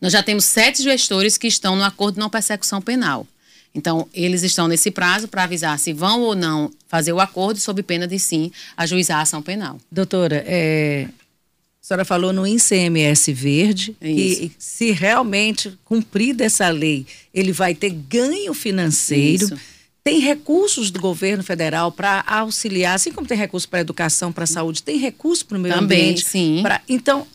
Nós 0.00 0.12
já 0.12 0.22
temos 0.22 0.44
sete 0.44 0.82
gestores 0.82 1.36
que 1.36 1.46
estão 1.46 1.76
no 1.76 1.84
acordo 1.84 2.14
de 2.14 2.20
não 2.20 2.30
persecução 2.30 2.80
penal. 2.80 3.26
Então, 3.74 4.08
eles 4.12 4.42
estão 4.42 4.66
nesse 4.66 4.90
prazo 4.90 5.28
para 5.28 5.44
avisar 5.44 5.78
se 5.78 5.92
vão 5.92 6.22
ou 6.22 6.34
não 6.34 6.70
fazer 6.88 7.12
o 7.12 7.20
acordo, 7.20 7.60
sob 7.60 7.82
pena 7.82 8.06
de 8.06 8.18
sim 8.18 8.50
ajuizar 8.76 9.18
a 9.18 9.22
ação 9.22 9.40
penal. 9.40 9.78
Doutora, 9.90 10.42
é, 10.46 11.06
a 11.08 11.86
senhora 11.86 12.04
falou 12.04 12.32
no 12.32 12.46
ICMS 12.46 13.32
verde, 13.32 13.96
que 14.00 14.52
se 14.58 14.90
realmente 14.90 15.78
cumprir 15.84 16.40
essa 16.40 16.68
lei, 16.68 17.06
ele 17.32 17.52
vai 17.52 17.74
ter 17.74 17.90
ganho 17.90 18.52
financeiro. 18.52 19.44
Isso. 19.44 19.56
Tem 20.02 20.18
recursos 20.18 20.90
do 20.90 20.98
governo 20.98 21.44
federal 21.44 21.92
para 21.92 22.24
auxiliar, 22.26 22.94
assim 22.94 23.12
como 23.12 23.26
tem 23.26 23.36
recurso 23.36 23.68
para 23.68 23.80
a 23.80 23.82
educação, 23.82 24.32
para 24.32 24.44
a 24.44 24.46
saúde, 24.46 24.82
tem 24.82 24.98
recurso 24.98 25.44
para 25.46 25.58
o 25.58 25.60
meio 25.60 25.74
Também, 25.74 26.00
ambiente. 26.00 26.24
Sim. 26.24 26.60
Pra, 26.62 26.80
então, 26.88 27.26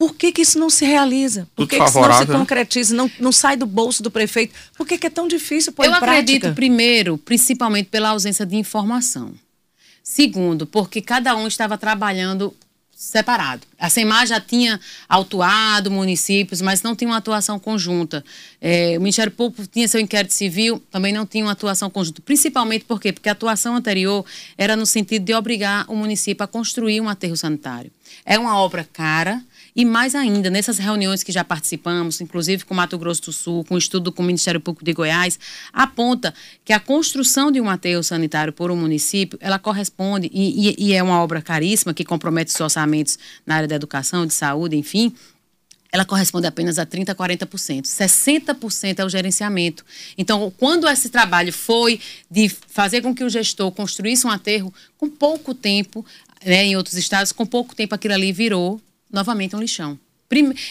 por 0.00 0.14
que, 0.14 0.32
que 0.32 0.40
isso 0.40 0.58
não 0.58 0.70
se 0.70 0.86
realiza? 0.86 1.46
Por 1.54 1.68
que, 1.68 1.76
que 1.76 1.84
isso 1.84 2.00
não 2.00 2.12
se 2.14 2.26
né? 2.26 2.34
concretiza, 2.34 2.94
não, 2.94 3.10
não 3.20 3.30
sai 3.30 3.54
do 3.54 3.66
bolso 3.66 4.02
do 4.02 4.10
prefeito? 4.10 4.54
Por 4.74 4.86
que, 4.86 4.96
que 4.96 5.06
é 5.06 5.10
tão 5.10 5.28
difícil 5.28 5.74
pôr 5.74 5.84
Eu 5.84 5.90
em 5.90 5.98
prática? 5.98 6.16
Eu 6.16 6.20
acredito, 6.22 6.54
primeiro, 6.54 7.18
principalmente 7.18 7.90
pela 7.90 8.08
ausência 8.08 8.46
de 8.46 8.56
informação. 8.56 9.34
Segundo, 10.02 10.66
porque 10.66 11.02
cada 11.02 11.36
um 11.36 11.46
estava 11.46 11.76
trabalhando 11.76 12.56
separado. 12.96 13.66
A 13.78 13.90
SEMAR 13.90 14.26
já 14.26 14.40
tinha 14.40 14.80
autuado 15.06 15.90
municípios, 15.90 16.62
mas 16.62 16.82
não 16.82 16.96
tinha 16.96 17.10
uma 17.10 17.18
atuação 17.18 17.58
conjunta. 17.58 18.24
É, 18.58 18.96
o 18.96 19.00
Ministério 19.00 19.30
Público 19.30 19.66
tinha 19.66 19.86
seu 19.86 20.00
inquérito 20.00 20.32
civil, 20.32 20.82
também 20.90 21.12
não 21.12 21.26
tinha 21.26 21.44
uma 21.44 21.52
atuação 21.52 21.90
conjunta. 21.90 22.22
Principalmente 22.22 22.86
por 22.86 22.98
quê? 22.98 23.12
Porque 23.12 23.28
a 23.28 23.32
atuação 23.32 23.76
anterior 23.76 24.24
era 24.56 24.76
no 24.76 24.86
sentido 24.86 25.26
de 25.26 25.34
obrigar 25.34 25.84
o 25.88 25.94
município 25.94 26.42
a 26.42 26.46
construir 26.46 27.02
um 27.02 27.08
aterro 27.08 27.36
sanitário. 27.36 27.90
É 28.24 28.38
uma 28.38 28.56
obra 28.58 28.88
cara, 28.90 29.42
e 29.74 29.84
mais 29.84 30.14
ainda, 30.14 30.50
nessas 30.50 30.78
reuniões 30.78 31.22
que 31.22 31.32
já 31.32 31.44
participamos, 31.44 32.20
inclusive 32.20 32.64
com 32.64 32.74
Mato 32.74 32.98
Grosso 32.98 33.22
do 33.22 33.32
Sul, 33.32 33.64
com 33.64 33.74
o 33.74 33.78
estudo 33.78 34.10
com 34.12 34.22
o 34.22 34.26
Ministério 34.26 34.60
Público 34.60 34.84
de 34.84 34.92
Goiás, 34.92 35.38
aponta 35.72 36.34
que 36.64 36.72
a 36.72 36.80
construção 36.80 37.50
de 37.50 37.60
um 37.60 37.68
aterro 37.68 38.02
sanitário 38.02 38.52
por 38.52 38.70
um 38.70 38.76
município, 38.76 39.38
ela 39.40 39.58
corresponde, 39.58 40.30
e, 40.32 40.70
e, 40.70 40.88
e 40.88 40.92
é 40.92 41.02
uma 41.02 41.22
obra 41.22 41.40
caríssima 41.40 41.94
que 41.94 42.04
compromete 42.04 42.52
os 42.52 42.60
orçamentos 42.60 43.18
na 43.46 43.56
área 43.56 43.68
da 43.68 43.76
educação, 43.76 44.26
de 44.26 44.34
saúde, 44.34 44.76
enfim, 44.76 45.14
ela 45.92 46.04
corresponde 46.04 46.46
apenas 46.46 46.78
a 46.78 46.86
30% 46.86 47.08
a 47.08 47.14
40%. 47.14 47.82
60% 47.82 48.98
é 48.98 49.04
o 49.04 49.08
gerenciamento. 49.08 49.84
Então, 50.16 50.52
quando 50.56 50.88
esse 50.88 51.08
trabalho 51.08 51.52
foi 51.52 52.00
de 52.30 52.48
fazer 52.48 53.00
com 53.00 53.14
que 53.14 53.24
o 53.24 53.28
gestor 53.28 53.72
construísse 53.72 54.26
um 54.26 54.30
aterro, 54.30 54.72
com 54.96 55.08
pouco 55.08 55.52
tempo, 55.52 56.06
né, 56.44 56.64
em 56.64 56.76
outros 56.76 56.96
estados, 56.96 57.32
com 57.32 57.44
pouco 57.44 57.74
tempo 57.74 57.94
aquilo 57.94 58.14
ali 58.14 58.32
virou 58.32 58.80
novamente 59.12 59.54
um 59.56 59.60
lixão. 59.60 59.98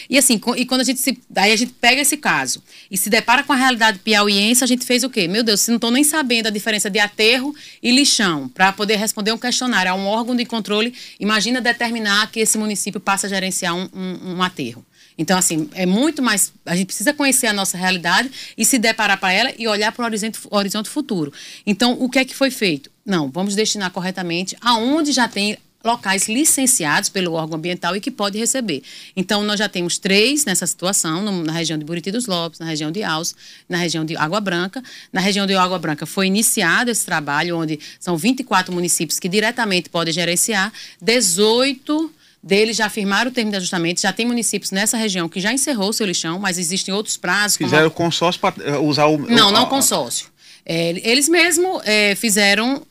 E 0.09 0.17
assim, 0.17 0.39
e 0.55 0.65
quando 0.65 0.81
a 0.81 0.83
gente 0.85 1.01
se. 1.01 1.19
Aí 1.35 1.51
a 1.51 1.55
gente 1.55 1.73
pega 1.73 2.01
esse 2.01 2.15
caso 2.15 2.63
e 2.89 2.97
se 2.97 3.09
depara 3.09 3.43
com 3.43 3.51
a 3.51 3.57
realidade 3.57 3.99
piauiense, 3.99 4.63
a 4.63 4.67
gente 4.67 4.85
fez 4.85 5.03
o 5.03 5.09
quê? 5.09 5.27
Meu 5.27 5.43
Deus, 5.43 5.67
não 5.67 5.75
estou 5.75 5.91
nem 5.91 6.01
sabendo 6.01 6.47
a 6.47 6.49
diferença 6.49 6.89
de 6.89 6.97
aterro 6.97 7.53
e 7.83 7.91
lixão, 7.91 8.47
para 8.47 8.71
poder 8.71 8.95
responder 8.95 9.33
um 9.33 9.37
questionário 9.37 9.91
a 9.91 9.95
um 9.95 10.05
órgão 10.05 10.33
de 10.33 10.45
controle, 10.45 10.93
imagina 11.19 11.59
determinar 11.59 12.31
que 12.31 12.39
esse 12.39 12.57
município 12.57 13.01
passa 13.01 13.27
a 13.27 13.29
gerenciar 13.29 13.75
um, 13.75 13.89
um, 13.93 14.35
um 14.35 14.41
aterro. 14.41 14.85
Então, 15.17 15.37
assim, 15.37 15.69
é 15.73 15.85
muito 15.85 16.21
mais. 16.21 16.53
A 16.65 16.73
gente 16.73 16.85
precisa 16.87 17.13
conhecer 17.13 17.47
a 17.47 17.53
nossa 17.53 17.77
realidade 17.77 18.31
e 18.57 18.63
se 18.63 18.79
deparar 18.79 19.19
para 19.19 19.33
ela 19.33 19.53
e 19.57 19.67
olhar 19.67 19.91
para 19.91 20.03
o 20.03 20.05
horizonte, 20.05 20.39
horizonte 20.49 20.87
futuro. 20.87 21.33
Então, 21.67 21.97
o 21.99 22.09
que 22.09 22.19
é 22.19 22.23
que 22.23 22.33
foi 22.33 22.49
feito? 22.49 22.89
Não, 23.05 23.29
vamos 23.29 23.55
destinar 23.55 23.91
corretamente 23.91 24.55
aonde 24.61 25.11
já 25.11 25.27
tem 25.27 25.57
locais 25.83 26.27
licenciados 26.27 27.09
pelo 27.09 27.33
órgão 27.33 27.57
ambiental 27.57 27.95
e 27.95 28.01
que 28.01 28.11
pode 28.11 28.37
receber. 28.37 28.83
Então, 29.15 29.43
nós 29.43 29.57
já 29.57 29.69
temos 29.69 29.97
três 29.97 30.45
nessa 30.45 30.67
situação, 30.67 31.21
no, 31.21 31.43
na 31.43 31.53
região 31.53 31.77
de 31.77 31.85
Buriti 31.85 32.11
dos 32.11 32.27
Lopes, 32.27 32.59
na 32.59 32.65
região 32.65 32.91
de 32.91 33.03
Alce, 33.03 33.33
na 33.67 33.77
região 33.77 34.03
de 34.03 34.17
Água 34.17 34.39
Branca. 34.41 34.83
Na 35.11 35.21
região 35.21 35.47
de 35.47 35.55
Água 35.55 35.79
Branca 35.79 36.05
foi 36.05 36.27
iniciado 36.27 36.91
esse 36.91 37.05
trabalho, 37.05 37.57
onde 37.57 37.79
são 37.99 38.17
24 38.17 38.73
municípios 38.73 39.19
que 39.19 39.29
diretamente 39.29 39.89
podem 39.89 40.13
gerenciar, 40.13 40.71
18 41.01 42.13
deles 42.41 42.77
já 42.77 42.89
firmaram 42.89 43.29
o 43.29 43.33
termo 43.33 43.51
de 43.51 43.57
ajustamento, 43.57 44.01
já 44.01 44.13
tem 44.13 44.25
municípios 44.25 44.71
nessa 44.71 44.97
região 44.97 45.27
que 45.27 45.39
já 45.39 45.51
encerrou 45.51 45.89
o 45.89 45.93
seu 45.93 46.05
lixão, 46.05 46.39
mas 46.39 46.57
existem 46.57 46.93
outros 46.93 47.17
prazos. 47.17 47.57
Fizeram 47.57 47.89
como... 47.89 48.07
consórcio 48.07 48.39
para 48.39 48.55
eh, 48.63 48.77
usar 48.77 49.07
o... 49.07 49.17
Não, 49.17 49.51
não 49.51 49.65
consórcio. 49.65 50.27
É, 50.65 50.89
eles 51.03 51.27
mesmo 51.27 51.81
é, 51.83 52.15
fizeram 52.15 52.85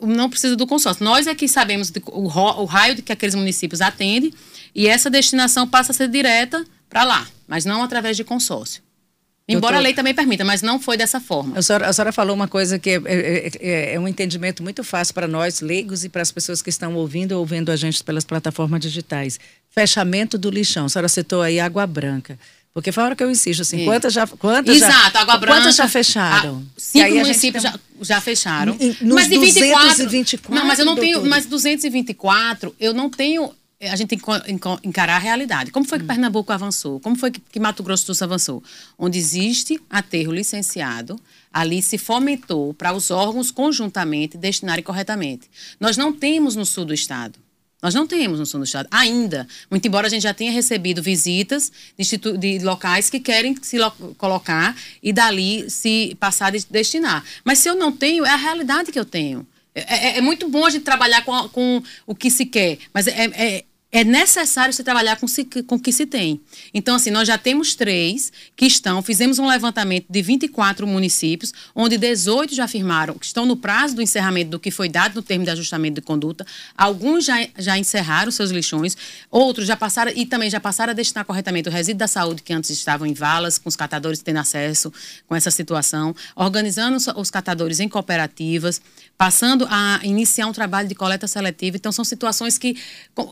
não 0.00 0.28
precisa 0.28 0.56
do 0.56 0.66
consórcio. 0.66 1.04
Nós 1.04 1.26
é 1.26 1.34
que 1.34 1.46
sabemos 1.48 1.92
o, 2.06 2.22
o 2.22 2.64
raio 2.64 2.94
de 2.94 3.02
que 3.02 3.12
aqueles 3.12 3.34
municípios 3.34 3.80
atendem 3.80 4.32
e 4.74 4.86
essa 4.86 5.10
destinação 5.10 5.66
passa 5.66 5.92
a 5.92 5.94
ser 5.94 6.08
direta 6.08 6.64
para 6.88 7.04
lá, 7.04 7.26
mas 7.46 7.64
não 7.64 7.82
através 7.82 8.16
de 8.16 8.24
consórcio. 8.24 8.82
Embora 9.50 9.72
Doutor, 9.72 9.78
a 9.78 9.80
lei 9.80 9.94
também 9.94 10.12
permita, 10.12 10.44
mas 10.44 10.60
não 10.60 10.78
foi 10.78 10.98
dessa 10.98 11.18
forma. 11.20 11.58
A 11.58 11.62
senhora, 11.62 11.88
a 11.88 11.92
senhora 11.92 12.12
falou 12.12 12.36
uma 12.36 12.46
coisa 12.46 12.78
que 12.78 12.90
é, 12.90 13.00
é, 13.06 13.50
é, 13.60 13.94
é 13.94 14.00
um 14.00 14.06
entendimento 14.06 14.62
muito 14.62 14.84
fácil 14.84 15.14
para 15.14 15.26
nós, 15.26 15.62
leigos, 15.62 16.04
e 16.04 16.10
para 16.10 16.20
as 16.20 16.30
pessoas 16.30 16.60
que 16.60 16.68
estão 16.68 16.94
ouvindo 16.94 17.32
ou 17.32 17.46
vendo 17.46 17.72
a 17.72 17.76
gente 17.76 18.04
pelas 18.04 18.26
plataformas 18.26 18.78
digitais. 18.80 19.40
Fechamento 19.70 20.36
do 20.36 20.50
lixão. 20.50 20.84
A 20.84 20.88
senhora 20.90 21.08
citou 21.08 21.40
aí 21.40 21.58
Água 21.58 21.86
Branca. 21.86 22.38
Porque 22.78 22.92
foi 22.92 23.02
a 23.02 23.06
hora 23.06 23.16
que 23.16 23.24
eu 23.24 23.28
insisto, 23.28 23.62
assim, 23.62 23.84
quantas 23.84 24.12
já. 24.12 24.24
Quantas 24.24 24.76
Exato, 24.76 25.12
já, 25.14 25.20
Água 25.20 25.36
Branca. 25.36 25.58
Quantas 25.58 25.74
já 25.74 25.88
fecharam? 25.88 26.64
A, 26.76 26.80
cinco 26.80 27.14
municípios 27.16 27.64
tem... 27.64 27.72
já, 27.72 27.80
já 28.00 28.20
fecharam. 28.20 28.76
nos 29.00 29.14
mas 29.14 29.28
de 29.28 29.36
24, 29.36 29.88
224. 29.88 30.54
Não, 30.54 30.64
mas 30.64 30.78
eu 30.78 30.84
não 30.84 30.94
tenho. 30.94 31.26
Mas 31.26 31.44
224, 31.46 32.72
eu 32.78 32.94
não 32.94 33.10
tenho. 33.10 33.52
A 33.82 33.96
gente 33.96 34.10
tem 34.10 34.18
que 34.18 34.88
encarar 34.88 35.16
a 35.16 35.18
realidade. 35.18 35.72
Como 35.72 35.84
foi 35.84 35.98
que 35.98 36.04
hum. 36.04 36.06
Pernambuco 36.06 36.52
avançou? 36.52 37.00
Como 37.00 37.16
foi 37.16 37.32
que, 37.32 37.40
que 37.40 37.58
Mato 37.58 37.82
Grosso 37.82 38.06
do 38.06 38.14
Sul 38.14 38.24
avançou? 38.24 38.62
Onde 38.96 39.18
existe 39.18 39.80
aterro 39.90 40.32
licenciado, 40.32 41.20
ali 41.52 41.82
se 41.82 41.98
fomentou 41.98 42.72
para 42.74 42.92
os 42.92 43.10
órgãos 43.10 43.50
conjuntamente 43.50 44.38
destinarem 44.38 44.84
corretamente. 44.84 45.50
Nós 45.80 45.96
não 45.96 46.12
temos 46.12 46.54
no 46.54 46.64
sul 46.64 46.84
do 46.84 46.94
estado. 46.94 47.40
Nós 47.80 47.94
não 47.94 48.06
temos 48.06 48.40
no 48.40 48.46
sul 48.46 48.60
do 48.60 48.64
estado 48.64 48.88
ainda, 48.90 49.46
muito 49.70 49.86
embora 49.86 50.08
a 50.08 50.10
gente 50.10 50.22
já 50.22 50.34
tenha 50.34 50.50
recebido 50.50 51.00
visitas 51.00 51.70
de, 51.96 52.36
de 52.36 52.58
locais 52.64 53.08
que 53.08 53.20
querem 53.20 53.56
se 53.62 53.76
colocar 54.16 54.76
e 55.00 55.12
dali 55.12 55.70
se 55.70 56.16
passar 56.18 56.48
a 56.48 56.58
destinar. 56.70 57.24
Mas 57.44 57.60
se 57.60 57.68
eu 57.68 57.76
não 57.76 57.92
tenho, 57.92 58.26
é 58.26 58.30
a 58.30 58.36
realidade 58.36 58.90
que 58.90 58.98
eu 58.98 59.04
tenho. 59.04 59.46
É, 59.74 60.08
é, 60.08 60.18
é 60.18 60.20
muito 60.20 60.48
bom 60.48 60.66
a 60.66 60.70
gente 60.70 60.82
trabalhar 60.82 61.24
com, 61.24 61.48
com, 61.50 61.82
o 62.04 62.14
que 62.14 62.30
se 62.30 62.46
quer, 62.46 62.78
mas 62.92 63.06
é, 63.06 63.64
é 63.90 64.04
necessário 64.04 64.74
se 64.74 64.84
trabalhar 64.84 65.16
com, 65.16 65.26
o 65.74 65.80
que 65.80 65.92
se 65.92 66.04
tem. 66.04 66.40
Então, 66.74 66.96
assim, 66.96 67.10
nós 67.10 67.26
já 67.26 67.38
temos 67.38 67.74
três 67.74 68.30
que 68.54 68.66
estão, 68.66 69.00
fizemos 69.00 69.38
um 69.38 69.46
levantamento 69.46 70.04
de 70.10 70.20
24 70.20 70.86
municípios, 70.86 71.54
onde 71.74 71.96
18 71.96 72.54
já 72.54 72.64
afirmaram 72.64 73.14
que 73.14 73.24
estão 73.24 73.46
no 73.46 73.56
prazo 73.56 73.96
do 73.96 74.02
encerramento 74.02 74.50
do 74.50 74.60
que 74.60 74.70
foi 74.70 74.90
dado 74.90 75.14
no 75.14 75.22
termo 75.22 75.44
de 75.44 75.50
ajustamento 75.50 75.94
de 75.94 76.02
conduta. 76.02 76.46
Alguns 76.76 77.24
já, 77.24 77.36
já 77.58 77.78
encerraram 77.78 78.30
seus 78.30 78.50
lixões, 78.50 78.94
outros 79.30 79.66
já 79.66 79.76
passaram, 79.76 80.12
e 80.14 80.26
também 80.26 80.50
já 80.50 80.60
passaram 80.60 80.90
a 80.90 80.94
destinar 80.94 81.24
corretamente 81.24 81.70
o 81.70 81.72
resíduo 81.72 81.98
da 81.98 82.08
saúde 82.08 82.42
que 82.42 82.52
antes 82.52 82.68
estavam 82.68 83.06
em 83.06 83.14
valas, 83.14 83.56
com 83.56 83.70
os 83.70 83.76
catadores 83.76 84.20
tendo 84.20 84.38
acesso 84.38 84.92
com 85.26 85.34
essa 85.34 85.50
situação, 85.50 86.14
organizando 86.36 86.98
os 87.16 87.30
catadores 87.30 87.80
em 87.80 87.88
cooperativas, 87.88 88.82
passando 89.16 89.66
a 89.70 90.00
iniciar 90.02 90.46
um 90.46 90.52
trabalho 90.52 90.88
de 90.88 90.94
coleta 90.94 91.26
seletiva. 91.26 91.78
Então, 91.78 91.90
são 91.90 92.04
situações 92.04 92.58
que, 92.58 92.76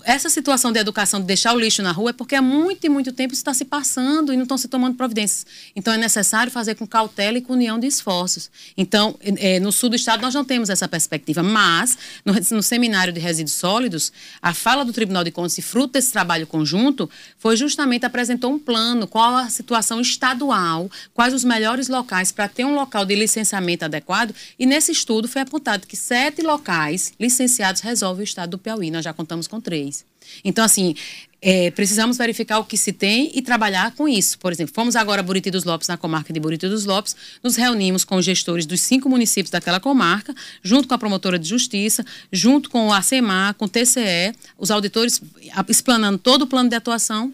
essa 0.05 0.31
situação 0.31 0.46
situação 0.47 0.71
de 0.71 0.79
educação 0.79 1.19
de 1.19 1.27
deixar 1.27 1.53
o 1.55 1.59
lixo 1.59 1.83
na 1.83 1.91
rua 1.91 2.11
é 2.11 2.13
porque 2.13 2.37
há 2.37 2.43
muito 2.43 2.87
e 2.87 2.89
muito 2.89 3.13
tempo 3.13 3.35
isso 3.35 3.41
está 3.41 3.53
se 3.53 3.65
passando 3.65 4.33
e 4.33 4.37
não 4.37 4.45
estão 4.45 4.57
se 4.57 4.69
tomando 4.69 4.95
providências. 4.95 5.45
Então 5.75 5.93
é 5.93 5.99
necessário 5.99 6.53
fazer 6.53 6.77
com 6.77 6.87
cautela 6.87 7.39
e 7.39 7.41
com 7.41 7.55
união 7.55 7.81
de 7.81 7.89
esforços. 7.89 8.49
Então, 8.77 9.17
é, 9.21 9.59
no 9.59 9.73
sul 9.73 9.89
do 9.89 9.97
estado 9.97 10.23
nós 10.23 10.33
não 10.33 10.45
temos 10.45 10.71
essa 10.71 10.87
perspectiva, 10.87 11.43
mas 11.43 11.99
no, 12.25 12.33
no 12.33 12.63
seminário 12.63 13.13
de 13.13 13.19
resíduos 13.19 13.57
sólidos, 13.57 14.13
a 14.41 14.55
fala 14.55 14.85
do 14.85 14.93
Tribunal 14.93 15.25
de 15.25 15.33
Contas 15.33 15.59
e 15.59 15.63
fruto 15.63 15.95
desse 15.95 16.13
trabalho 16.13 16.47
conjunto 16.47 17.11
foi 17.39 17.57
justamente 17.57 18.07
apresentou 18.07 18.53
um 18.53 18.59
plano, 18.59 19.09
qual 19.09 19.35
a 19.35 19.51
situação 19.51 20.01
estadual, 20.01 20.89
quais 21.13 21.35
os 21.35 21.43
melhores 21.43 21.89
locais 21.89 22.31
para 22.31 22.47
ter 22.47 22.65
um 22.65 22.75
local 22.77 23.05
de 23.05 23.17
licenciamento 23.17 23.85
adequado 23.85 24.33
e 24.57 24.65
nesse 24.65 24.93
estudo 24.93 25.27
foi 25.27 25.43
apontado 25.43 25.89
que 25.89 25.97
sete 25.97 26.41
locais 26.41 27.13
licenciados 27.19 27.81
resolvem 27.81 28.23
o 28.23 28.25
estado 28.25 28.51
do 28.51 28.59
Piauí. 28.59 28.93
Nós 28.93 29.05
já 29.05 29.13
contamos 29.13 29.49
com 29.49 29.61
três. 29.61 30.05
Então, 30.45 30.65
assim, 30.65 30.95
é, 31.41 31.71
precisamos 31.71 32.17
verificar 32.17 32.59
o 32.59 32.65
que 32.65 32.77
se 32.77 32.93
tem 32.93 33.31
e 33.35 33.43
trabalhar 33.43 33.93
com 33.93 34.09
isso. 34.09 34.39
Por 34.39 34.53
exemplo, 34.53 34.75
fomos 34.75 34.97
agora 34.97 35.21
a 35.21 35.23
Buriti 35.23 35.51
dos 35.51 35.65
Lopes, 35.65 35.87
na 35.87 35.97
comarca 35.97 36.33
de 36.33 36.41
Buriti 36.41 36.69
dos 36.69 36.85
Lopes, 36.85 37.15
nos 37.43 37.57
reunimos 37.57 38.05
com 38.05 38.17
os 38.17 38.25
gestores 38.25 38.67
dos 38.67 38.81
cinco 38.81 39.09
municípios 39.09 39.51
daquela 39.51 39.79
comarca, 39.79 40.35
junto 40.63 40.89
com 40.89 40.95
a 40.95 40.99
promotora 40.99 41.39
de 41.39 41.49
justiça, 41.49 42.05
junto 42.33 42.71
com 42.71 42.89
o 42.89 42.93
ACEMAR, 42.93 43.55
com 43.55 43.67
o 43.67 43.69
TCE, 43.69 44.35
os 44.59 44.71
auditores 44.71 45.21
explanando 45.69 46.19
todo 46.19 46.43
o 46.43 46.47
plano 46.47 46.69
de 46.69 46.77
atuação 46.77 47.33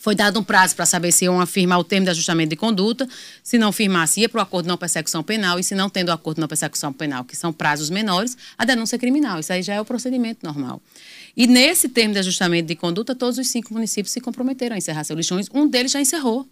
foi 0.00 0.14
dado 0.14 0.40
um 0.40 0.42
prazo 0.42 0.74
para 0.74 0.86
saber 0.86 1.12
se 1.12 1.26
iam 1.26 1.44
firmar 1.46 1.78
o 1.78 1.84
termo 1.84 2.06
de 2.06 2.10
ajustamento 2.10 2.48
de 2.48 2.56
conduta. 2.56 3.06
Se 3.42 3.58
não 3.58 3.70
firmasse, 3.70 4.22
ia 4.22 4.30
para 4.30 4.38
o 4.38 4.42
acordo 4.42 4.64
de 4.64 4.70
não 4.70 4.78
persecução 4.78 5.22
penal. 5.22 5.58
E 5.58 5.62
se 5.62 5.74
não 5.74 5.90
tendo 5.90 6.08
o 6.08 6.12
acordo 6.12 6.36
de 6.36 6.40
não 6.40 6.48
persecução 6.48 6.90
penal, 6.90 7.22
que 7.22 7.36
são 7.36 7.52
prazos 7.52 7.90
menores, 7.90 8.34
a 8.56 8.64
denúncia 8.64 8.98
criminal. 8.98 9.38
Isso 9.38 9.52
aí 9.52 9.62
já 9.62 9.74
é 9.74 9.80
o 9.80 9.84
procedimento 9.84 10.44
normal. 10.44 10.80
E 11.36 11.46
nesse 11.46 11.88
termo 11.88 12.12
de 12.12 12.18
ajustamento 12.20 12.68
de 12.68 12.76
conduta, 12.76 13.14
todos 13.14 13.38
os 13.38 13.48
cinco 13.48 13.72
municípios 13.72 14.12
se 14.12 14.20
comprometeram 14.20 14.74
a 14.74 14.78
encerrar 14.78 15.04
seus 15.04 15.16
lixões. 15.16 15.48
Um 15.52 15.66
deles 15.66 15.92
já 15.92 16.00
encerrou. 16.00 16.46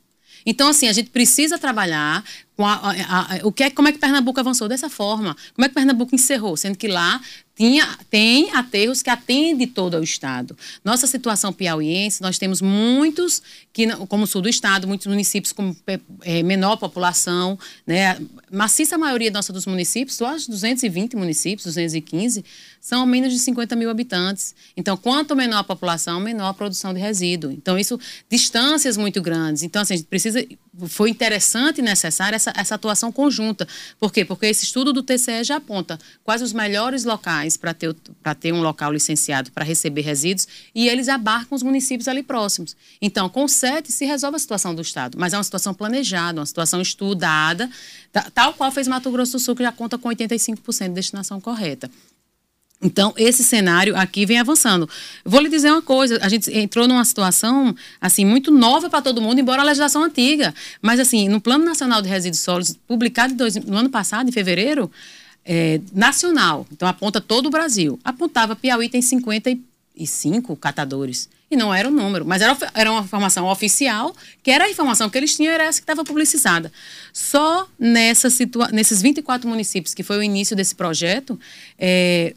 Então, 0.46 0.68
assim, 0.68 0.88
a 0.88 0.92
gente 0.92 1.10
precisa 1.10 1.58
trabalhar 1.58 2.24
a, 2.64 2.90
a, 2.90 3.36
a, 3.36 3.46
o 3.46 3.52
que 3.52 3.64
é, 3.64 3.70
como 3.70 3.88
é 3.88 3.92
que 3.92 3.98
Pernambuco 3.98 4.40
avançou 4.40 4.68
dessa 4.68 4.88
forma. 4.88 5.36
Como 5.54 5.64
é 5.64 5.68
que 5.68 5.74
Pernambuco 5.74 6.14
encerrou? 6.14 6.56
Sendo 6.56 6.76
que 6.76 6.88
lá 6.88 7.20
tinha, 7.58 7.98
tem 8.08 8.52
aterros 8.52 9.02
que 9.02 9.10
atende 9.10 9.66
todo 9.66 9.96
o 9.96 10.02
Estado. 10.02 10.56
Nossa 10.84 11.08
situação 11.08 11.52
piauiense, 11.52 12.22
nós 12.22 12.38
temos 12.38 12.62
muitos, 12.62 13.42
que, 13.72 13.88
como 14.06 14.28
sul 14.28 14.42
do 14.42 14.48
Estado, 14.48 14.86
muitos 14.86 15.08
municípios 15.08 15.52
com 15.52 15.74
é, 16.22 16.40
menor 16.44 16.76
população, 16.76 17.58
né? 17.84 18.16
maciça 18.48 18.96
maioria 18.96 19.28
nossa 19.32 19.52
dos 19.52 19.66
municípios, 19.66 20.16
só 20.16 20.36
os 20.36 20.46
220 20.46 21.16
municípios, 21.16 21.64
215, 21.64 22.44
são 22.80 23.04
menos 23.04 23.32
de 23.32 23.40
50 23.40 23.74
mil 23.74 23.90
habitantes. 23.90 24.54
Então, 24.76 24.96
quanto 24.96 25.34
menor 25.34 25.58
a 25.58 25.64
população, 25.64 26.20
menor 26.20 26.50
a 26.50 26.54
produção 26.54 26.94
de 26.94 27.00
resíduo. 27.00 27.50
Então, 27.50 27.76
isso, 27.76 27.98
distâncias 28.30 28.96
muito 28.96 29.20
grandes. 29.20 29.64
Então, 29.64 29.82
assim, 29.82 29.94
a 29.94 29.96
gente 29.96 30.06
precisa 30.06 30.46
foi 30.86 31.10
interessante 31.10 31.78
e 31.78 31.82
necessária 31.82 32.36
essa, 32.36 32.52
essa 32.54 32.74
atuação 32.74 33.10
conjunta. 33.10 33.66
Por 33.98 34.12
quê? 34.12 34.24
Porque 34.24 34.46
esse 34.46 34.64
estudo 34.64 34.92
do 34.92 35.02
TCE 35.02 35.42
já 35.44 35.56
aponta 35.56 35.98
quais 36.22 36.42
os 36.42 36.52
melhores 36.52 37.04
locais 37.04 37.56
para 37.56 37.74
ter, 37.74 37.94
ter 38.38 38.52
um 38.52 38.60
local 38.60 38.92
licenciado 38.92 39.50
para 39.50 39.64
receber 39.64 40.02
resíduos 40.02 40.46
e 40.74 40.88
eles 40.88 41.08
abarcam 41.08 41.56
os 41.56 41.62
municípios 41.62 42.06
ali 42.06 42.22
próximos. 42.22 42.76
Então, 43.00 43.28
com 43.28 43.48
sete 43.48 43.90
se 43.90 44.04
resolve 44.04 44.36
a 44.36 44.38
situação 44.38 44.74
do 44.74 44.82
Estado, 44.82 45.18
mas 45.18 45.32
é 45.32 45.36
uma 45.36 45.44
situação 45.44 45.74
planejada, 45.74 46.40
uma 46.40 46.46
situação 46.46 46.80
estudada, 46.80 47.68
tal 48.34 48.54
qual 48.54 48.70
fez 48.70 48.86
Mato 48.86 49.10
Grosso 49.10 49.32
do 49.32 49.38
Sul, 49.38 49.56
que 49.56 49.62
já 49.62 49.72
conta 49.72 49.98
com 49.98 50.08
85% 50.08 50.88
de 50.88 50.94
destinação 50.94 51.40
correta. 51.40 51.90
Então, 52.80 53.12
esse 53.16 53.42
cenário 53.42 53.96
aqui 53.96 54.24
vem 54.24 54.38
avançando. 54.38 54.88
Vou 55.24 55.40
lhe 55.40 55.48
dizer 55.48 55.70
uma 55.70 55.82
coisa, 55.82 56.18
a 56.22 56.28
gente 56.28 56.48
entrou 56.56 56.86
numa 56.86 57.04
situação, 57.04 57.74
assim, 58.00 58.24
muito 58.24 58.52
nova 58.52 58.88
para 58.88 59.02
todo 59.02 59.20
mundo, 59.20 59.40
embora 59.40 59.62
a 59.62 59.64
legislação 59.64 60.04
antiga. 60.04 60.54
Mas, 60.80 61.00
assim, 61.00 61.28
no 61.28 61.40
Plano 61.40 61.64
Nacional 61.64 62.00
de 62.00 62.08
Resíduos 62.08 62.40
Sólidos, 62.40 62.78
publicado 62.86 63.34
dois, 63.34 63.56
no 63.56 63.76
ano 63.76 63.90
passado, 63.90 64.28
em 64.28 64.32
fevereiro, 64.32 64.90
é, 65.44 65.80
nacional, 65.94 66.66
então 66.70 66.86
aponta 66.86 67.22
todo 67.22 67.46
o 67.46 67.50
Brasil, 67.50 67.98
apontava 68.04 68.54
Piauí 68.54 68.90
tem 68.90 69.00
55 69.00 70.54
catadores. 70.56 71.28
E 71.50 71.56
não 71.56 71.72
era 71.72 71.88
o 71.88 71.90
número, 71.90 72.26
mas 72.26 72.42
era, 72.42 72.56
era 72.74 72.92
uma 72.92 73.00
informação 73.00 73.46
oficial, 73.46 74.14
que 74.42 74.50
era 74.50 74.64
a 74.64 74.70
informação 74.70 75.08
que 75.08 75.16
eles 75.16 75.34
tinham, 75.34 75.50
era 75.50 75.64
essa 75.64 75.80
que 75.80 75.84
estava 75.84 76.04
publicizada. 76.04 76.70
Só 77.10 77.66
nessa 77.78 78.28
situa 78.28 78.68
nesses 78.68 79.00
24 79.00 79.48
municípios, 79.48 79.94
que 79.94 80.02
foi 80.02 80.18
o 80.18 80.22
início 80.22 80.54
desse 80.54 80.74
projeto, 80.74 81.40
é, 81.78 82.34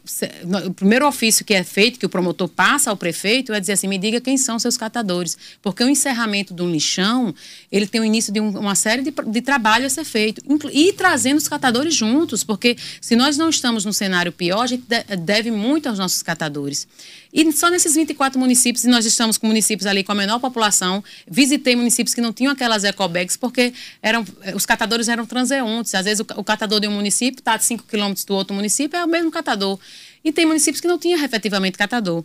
o 0.66 0.72
primeiro 0.72 1.06
ofício 1.06 1.44
que 1.44 1.52
é 1.52 1.62
feito, 1.62 1.98
que 1.98 2.06
o 2.06 2.08
promotor 2.08 2.48
passa 2.48 2.88
ao 2.88 2.96
prefeito, 2.96 3.52
é 3.52 3.60
dizer 3.60 3.74
assim: 3.74 3.86
me 3.86 3.98
diga 3.98 4.18
quem 4.18 4.38
são 4.38 4.58
seus 4.58 4.78
catadores. 4.78 5.36
Porque 5.60 5.84
o 5.84 5.90
encerramento 5.90 6.54
de 6.54 6.62
um 6.62 6.70
lixão, 6.70 7.34
ele 7.70 7.86
tem 7.86 8.00
o 8.00 8.04
início 8.06 8.32
de 8.32 8.40
um, 8.40 8.48
uma 8.48 8.74
série 8.74 9.02
de, 9.02 9.12
de 9.26 9.42
trabalho 9.42 9.84
a 9.84 9.90
ser 9.90 10.04
feito. 10.04 10.42
E 10.72 10.90
trazendo 10.94 11.36
os 11.36 11.48
catadores 11.48 11.94
juntos, 11.94 12.42
porque 12.42 12.78
se 12.98 13.14
nós 13.14 13.36
não 13.36 13.50
estamos 13.50 13.84
num 13.84 13.92
cenário 13.92 14.32
pior, 14.32 14.62
a 14.62 14.66
gente 14.66 14.84
deve 15.20 15.50
muito 15.50 15.86
aos 15.88 15.98
nossos 15.98 16.22
catadores. 16.22 16.88
E 17.32 17.50
só 17.50 17.70
nesses 17.70 17.94
24 17.94 18.38
municípios, 18.38 18.84
e 18.84 18.88
nós 18.88 19.06
estamos 19.06 19.38
com 19.38 19.46
municípios 19.46 19.86
ali 19.86 20.04
com 20.04 20.12
a 20.12 20.14
menor 20.14 20.38
população, 20.38 21.02
visitei 21.26 21.74
municípios 21.74 22.14
que 22.14 22.20
não 22.20 22.32
tinham 22.32 22.52
aquelas 22.52 22.84
ecobags, 22.84 23.36
porque 23.36 23.72
eram, 24.02 24.24
os 24.54 24.66
catadores 24.66 25.08
eram 25.08 25.24
transeuntes. 25.24 25.94
Às 25.94 26.04
vezes 26.04 26.20
o, 26.20 26.26
o 26.40 26.44
catador 26.44 26.78
de 26.78 26.86
um 26.86 26.92
município 26.92 27.40
está 27.40 27.54
a 27.54 27.58
5 27.58 27.84
quilômetros 27.84 28.24
do 28.26 28.34
outro 28.34 28.54
município, 28.54 28.98
é 28.98 29.04
o 29.04 29.08
mesmo 29.08 29.30
catador. 29.30 29.78
E 30.22 30.30
tem 30.30 30.44
municípios 30.44 30.80
que 30.80 30.86
não 30.86 30.98
tinham 30.98 31.22
efetivamente 31.24 31.78
catador. 31.78 32.22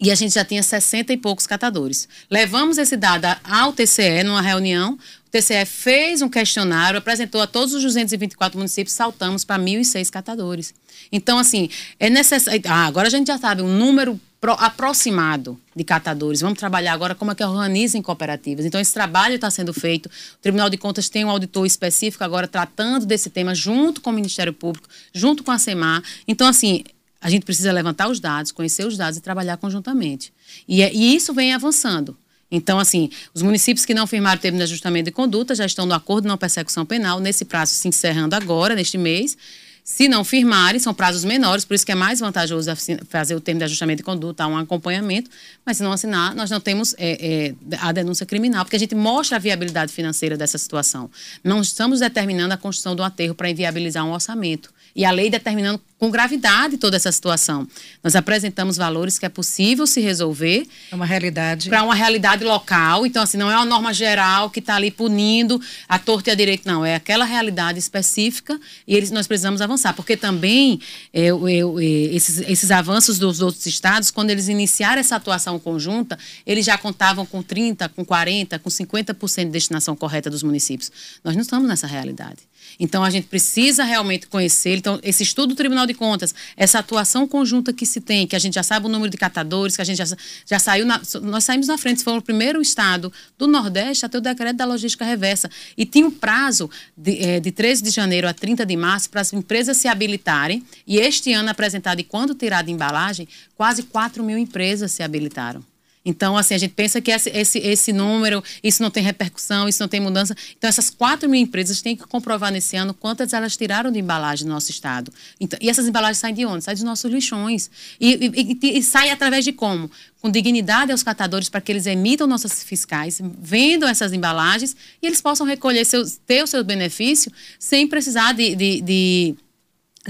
E 0.00 0.10
a 0.10 0.14
gente 0.14 0.34
já 0.34 0.44
tinha 0.44 0.62
60 0.62 1.12
e 1.12 1.16
poucos 1.16 1.46
catadores. 1.46 2.08
Levamos 2.30 2.78
esse 2.78 2.96
dado 2.96 3.26
ao 3.44 3.72
TCE 3.72 4.24
numa 4.24 4.40
reunião. 4.40 4.98
O 5.30 5.38
TCE 5.38 5.64
fez 5.64 6.22
um 6.22 6.28
questionário, 6.28 6.98
apresentou 6.98 7.40
a 7.40 7.46
todos 7.46 7.72
os 7.72 7.84
224 7.84 8.58
municípios, 8.58 8.92
saltamos 8.92 9.44
para 9.44 9.62
1.006 9.62 10.10
catadores. 10.10 10.74
Então, 11.12 11.38
assim, 11.38 11.70
é 12.00 12.10
necessário. 12.10 12.60
Ah, 12.66 12.86
agora 12.86 13.06
a 13.06 13.10
gente 13.10 13.28
já 13.28 13.38
sabe 13.38 13.62
um 13.62 13.68
número 13.68 14.20
pro, 14.40 14.54
aproximado 14.54 15.56
de 15.74 15.84
catadores. 15.84 16.40
Vamos 16.40 16.58
trabalhar 16.58 16.94
agora 16.94 17.14
como 17.14 17.30
é 17.30 17.36
que 17.36 17.44
organizam 17.44 18.02
cooperativas. 18.02 18.66
Então, 18.66 18.80
esse 18.80 18.92
trabalho 18.92 19.36
está 19.36 19.48
sendo 19.52 19.72
feito. 19.72 20.06
O 20.06 20.42
Tribunal 20.42 20.68
de 20.68 20.76
Contas 20.76 21.08
tem 21.08 21.24
um 21.24 21.30
auditor 21.30 21.64
específico 21.64 22.24
agora 22.24 22.48
tratando 22.48 23.06
desse 23.06 23.30
tema 23.30 23.54
junto 23.54 24.00
com 24.00 24.10
o 24.10 24.12
Ministério 24.12 24.52
Público, 24.52 24.88
junto 25.14 25.44
com 25.44 25.52
a 25.52 25.60
SEMAR. 25.60 26.02
Então, 26.26 26.48
assim, 26.48 26.82
a 27.20 27.30
gente 27.30 27.44
precisa 27.44 27.70
levantar 27.70 28.08
os 28.08 28.18
dados, 28.18 28.50
conhecer 28.50 28.84
os 28.84 28.96
dados 28.96 29.16
e 29.16 29.20
trabalhar 29.20 29.58
conjuntamente. 29.58 30.32
E, 30.66 30.82
é, 30.82 30.92
e 30.92 31.14
isso 31.14 31.32
vem 31.32 31.54
avançando. 31.54 32.16
Então, 32.50 32.78
assim, 32.78 33.10
os 33.32 33.42
municípios 33.42 33.86
que 33.86 33.94
não 33.94 34.06
firmaram 34.06 34.38
o 34.38 34.40
termo 34.40 34.58
de 34.58 34.64
ajustamento 34.64 35.04
de 35.04 35.12
conduta 35.12 35.54
já 35.54 35.64
estão 35.64 35.86
no 35.86 35.94
acordo 35.94 36.22
de 36.22 36.28
não 36.28 36.36
persecução 36.36 36.84
penal, 36.84 37.20
nesse 37.20 37.44
prazo 37.44 37.72
se 37.72 37.86
encerrando 37.86 38.34
agora, 38.34 38.74
neste 38.74 38.98
mês. 38.98 39.36
Se 39.82 40.08
não 40.08 40.22
firmarem, 40.22 40.78
são 40.78 40.94
prazos 40.94 41.24
menores, 41.24 41.64
por 41.64 41.74
isso 41.74 41.84
que 41.84 41.90
é 41.90 41.96
mais 41.96 42.20
vantajoso 42.20 42.70
fazer 43.08 43.34
o 43.34 43.40
termo 43.40 43.58
de 43.58 43.64
ajustamento 43.64 43.98
de 43.98 44.02
conduta, 44.04 44.46
um 44.46 44.56
acompanhamento, 44.56 45.30
mas 45.64 45.78
se 45.78 45.82
não 45.82 45.90
assinar, 45.90 46.34
nós 46.34 46.50
não 46.50 46.60
temos 46.60 46.94
é, 46.98 47.48
é, 47.48 47.76
a 47.80 47.90
denúncia 47.90 48.24
criminal, 48.26 48.64
porque 48.64 48.76
a 48.76 48.78
gente 48.78 48.94
mostra 48.94 49.36
a 49.36 49.40
viabilidade 49.40 49.92
financeira 49.92 50.36
dessa 50.36 50.58
situação. 50.58 51.10
Não 51.42 51.60
estamos 51.60 52.00
determinando 52.00 52.54
a 52.54 52.56
construção 52.56 52.94
do 52.94 53.02
aterro 53.02 53.34
para 53.34 53.50
inviabilizar 53.50 54.04
um 54.04 54.12
orçamento. 54.12 54.72
E 54.94 55.04
a 55.04 55.10
lei 55.10 55.30
determinando 55.30 55.80
com 56.00 56.10
gravidade 56.10 56.78
toda 56.78 56.96
essa 56.96 57.12
situação. 57.12 57.68
Nós 58.02 58.16
apresentamos 58.16 58.78
valores 58.78 59.18
que 59.18 59.26
é 59.26 59.28
possível 59.28 59.86
se 59.86 60.00
resolver. 60.00 60.66
É 60.90 60.94
uma 60.94 61.04
realidade. 61.04 61.68
Para 61.68 61.82
uma 61.82 61.94
realidade 61.94 62.42
local. 62.42 63.04
Então, 63.04 63.22
assim, 63.22 63.36
não 63.36 63.50
é 63.50 63.54
uma 63.54 63.66
norma 63.66 63.92
geral 63.92 64.48
que 64.48 64.60
está 64.60 64.76
ali 64.76 64.90
punindo 64.90 65.60
a 65.86 65.98
torta 65.98 66.30
e 66.30 66.32
a 66.32 66.34
direito, 66.34 66.66
não. 66.66 66.86
É 66.86 66.94
aquela 66.94 67.26
realidade 67.26 67.78
específica 67.78 68.58
e 68.88 68.96
eles, 68.96 69.10
nós 69.10 69.26
precisamos 69.26 69.60
avançar. 69.60 69.92
Porque 69.92 70.16
também 70.16 70.80
eu, 71.12 71.46
eu, 71.46 71.78
esses, 71.78 72.38
esses 72.48 72.70
avanços 72.70 73.18
dos 73.18 73.42
outros 73.42 73.66
estados, 73.66 74.10
quando 74.10 74.30
eles 74.30 74.48
iniciaram 74.48 75.00
essa 75.00 75.16
atuação 75.16 75.58
conjunta, 75.58 76.18
eles 76.46 76.64
já 76.64 76.78
contavam 76.78 77.26
com 77.26 77.42
30%, 77.42 77.90
com 77.94 78.06
40%, 78.06 78.58
com 78.58 78.70
50% 78.70 79.44
de 79.44 79.50
destinação 79.50 79.94
correta 79.94 80.30
dos 80.30 80.42
municípios. 80.42 80.90
Nós 81.22 81.34
não 81.34 81.42
estamos 81.42 81.68
nessa 81.68 81.86
realidade. 81.86 82.38
Então, 82.78 83.02
a 83.02 83.10
gente 83.10 83.26
precisa 83.26 83.84
realmente 83.84 84.26
conhecer. 84.26 84.76
Então, 84.76 84.98
esse 85.02 85.22
estudo 85.22 85.50
do 85.50 85.54
Tribunal 85.54 85.86
de 85.86 85.94
Contas, 85.94 86.34
essa 86.56 86.78
atuação 86.78 87.26
conjunta 87.26 87.72
que 87.72 87.84
se 87.84 88.00
tem, 88.00 88.26
que 88.26 88.36
a 88.36 88.38
gente 88.38 88.54
já 88.54 88.62
sabe 88.62 88.86
o 88.86 88.88
número 88.88 89.10
de 89.10 89.16
catadores, 89.16 89.76
que 89.76 89.82
a 89.82 89.84
gente 89.84 89.98
já, 89.98 90.16
já 90.46 90.58
saiu. 90.58 90.86
Na, 90.86 91.00
nós 91.22 91.44
saímos 91.44 91.66
na 91.66 91.76
frente, 91.76 92.02
foi 92.02 92.16
o 92.16 92.22
primeiro 92.22 92.60
estado 92.60 93.12
do 93.38 93.46
Nordeste 93.46 94.06
a 94.06 94.08
ter 94.08 94.18
o 94.18 94.20
decreto 94.20 94.56
da 94.56 94.64
logística 94.64 95.04
reversa. 95.04 95.50
E 95.76 95.84
tinha 95.84 96.06
um 96.06 96.10
prazo 96.10 96.70
de, 96.96 97.18
é, 97.18 97.40
de 97.40 97.50
13 97.50 97.82
de 97.82 97.90
janeiro 97.90 98.28
a 98.28 98.32
30 98.32 98.64
de 98.64 98.76
março 98.76 99.10
para 99.10 99.20
as 99.20 99.32
empresas 99.32 99.76
se 99.76 99.88
habilitarem. 99.88 100.64
E 100.86 100.98
este 100.98 101.32
ano 101.32 101.50
apresentado, 101.50 102.00
e 102.00 102.04
quando 102.04 102.34
tirado 102.34 102.66
de 102.66 102.72
embalagem, 102.72 103.26
quase 103.56 103.82
4 103.84 104.22
mil 104.22 104.38
empresas 104.38 104.92
se 104.92 105.02
habilitaram. 105.02 105.69
Então, 106.04 106.36
assim, 106.36 106.54
a 106.54 106.58
gente 106.58 106.72
pensa 106.72 107.00
que 107.00 107.10
esse, 107.10 107.28
esse, 107.30 107.58
esse, 107.58 107.92
número, 107.92 108.42
isso 108.62 108.82
não 108.82 108.90
tem 108.90 109.02
repercussão, 109.02 109.68
isso 109.68 109.82
não 109.82 109.88
tem 109.88 110.00
mudança. 110.00 110.34
Então, 110.56 110.68
essas 110.68 110.88
4 110.88 111.28
mil 111.28 111.40
empresas 111.40 111.82
têm 111.82 111.94
que 111.94 112.04
comprovar 112.04 112.50
nesse 112.50 112.74
ano 112.74 112.94
quantas 112.94 113.34
elas 113.34 113.54
tiraram 113.54 113.92
de 113.92 113.98
embalagem 113.98 114.46
no 114.46 114.54
nosso 114.54 114.70
estado. 114.70 115.12
Então, 115.38 115.58
e 115.60 115.68
essas 115.68 115.86
embalagens 115.86 116.18
saem 116.18 116.34
de 116.34 116.46
onde? 116.46 116.64
Saem 116.64 116.74
dos 116.74 116.84
nossos 116.84 117.10
lixões. 117.10 117.70
E, 118.00 118.14
e, 118.14 118.58
e, 118.62 118.78
e 118.78 118.82
sai 118.82 119.10
através 119.10 119.44
de 119.44 119.52
como? 119.52 119.90
Com 120.22 120.30
dignidade 120.30 120.90
aos 120.90 121.02
catadores 121.02 121.50
para 121.50 121.60
que 121.60 121.70
eles 121.70 121.84
emitam 121.84 122.26
nossas 122.26 122.62
fiscais, 122.62 123.20
vendam 123.38 123.88
essas 123.88 124.12
embalagens 124.12 124.74
e 125.02 125.06
eles 125.06 125.20
possam 125.20 125.46
recolher, 125.46 125.84
seus, 125.84 126.16
ter 126.26 126.42
o 126.42 126.46
seu 126.46 126.64
benefício 126.64 127.30
sem 127.58 127.86
precisar 127.86 128.32
de, 128.32 128.54
de, 128.54 128.80
de 128.80 129.36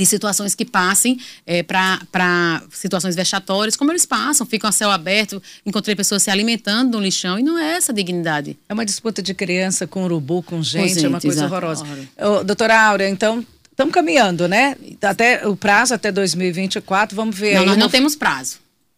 de 0.01 0.07
situações 0.07 0.55
que 0.55 0.65
passem 0.65 1.19
é, 1.47 1.63
para 1.63 2.63
situações 2.71 3.15
vexatórias, 3.15 3.77
como 3.77 3.93
eles 3.93 4.07
passam, 4.07 4.47
ficam 4.47 4.71
a 4.71 4.73
céu 4.73 4.91
aberto, 4.91 5.43
encontrei 5.65 5.95
pessoas 5.95 6.23
se 6.23 6.31
alimentando 6.31 6.97
no 6.97 7.05
lixão, 7.05 7.39
e 7.39 7.43
não 7.43 7.59
é 7.59 7.73
essa 7.77 7.93
dignidade. 7.93 8.59
É 8.67 8.73
uma 8.73 8.87
disputa 8.87 9.21
de 9.21 9.35
criança 9.35 9.87
com 9.87 10.05
urubu, 10.05 10.43
com 10.43 10.63
gente, 10.63 10.95
gente 10.95 11.05
é 11.05 11.09
uma 11.09 11.21
coisa 11.21 11.41
exato. 11.41 11.53
horrorosa. 11.53 11.85
Ô, 12.17 12.43
doutora 12.43 12.81
Áurea, 12.81 13.11
então, 13.11 13.45
estamos 13.71 13.93
caminhando, 13.93 14.49
né? 14.49 14.75
Até 15.03 15.47
o 15.47 15.55
prazo 15.55 15.93
até 15.93 16.11
2024, 16.11 17.15
vamos 17.15 17.37
ver. 17.37 17.57
Não, 17.57 17.67
nós 17.67 17.77
não 17.77 17.91
temos 17.91 18.17
prazo. 18.17 18.57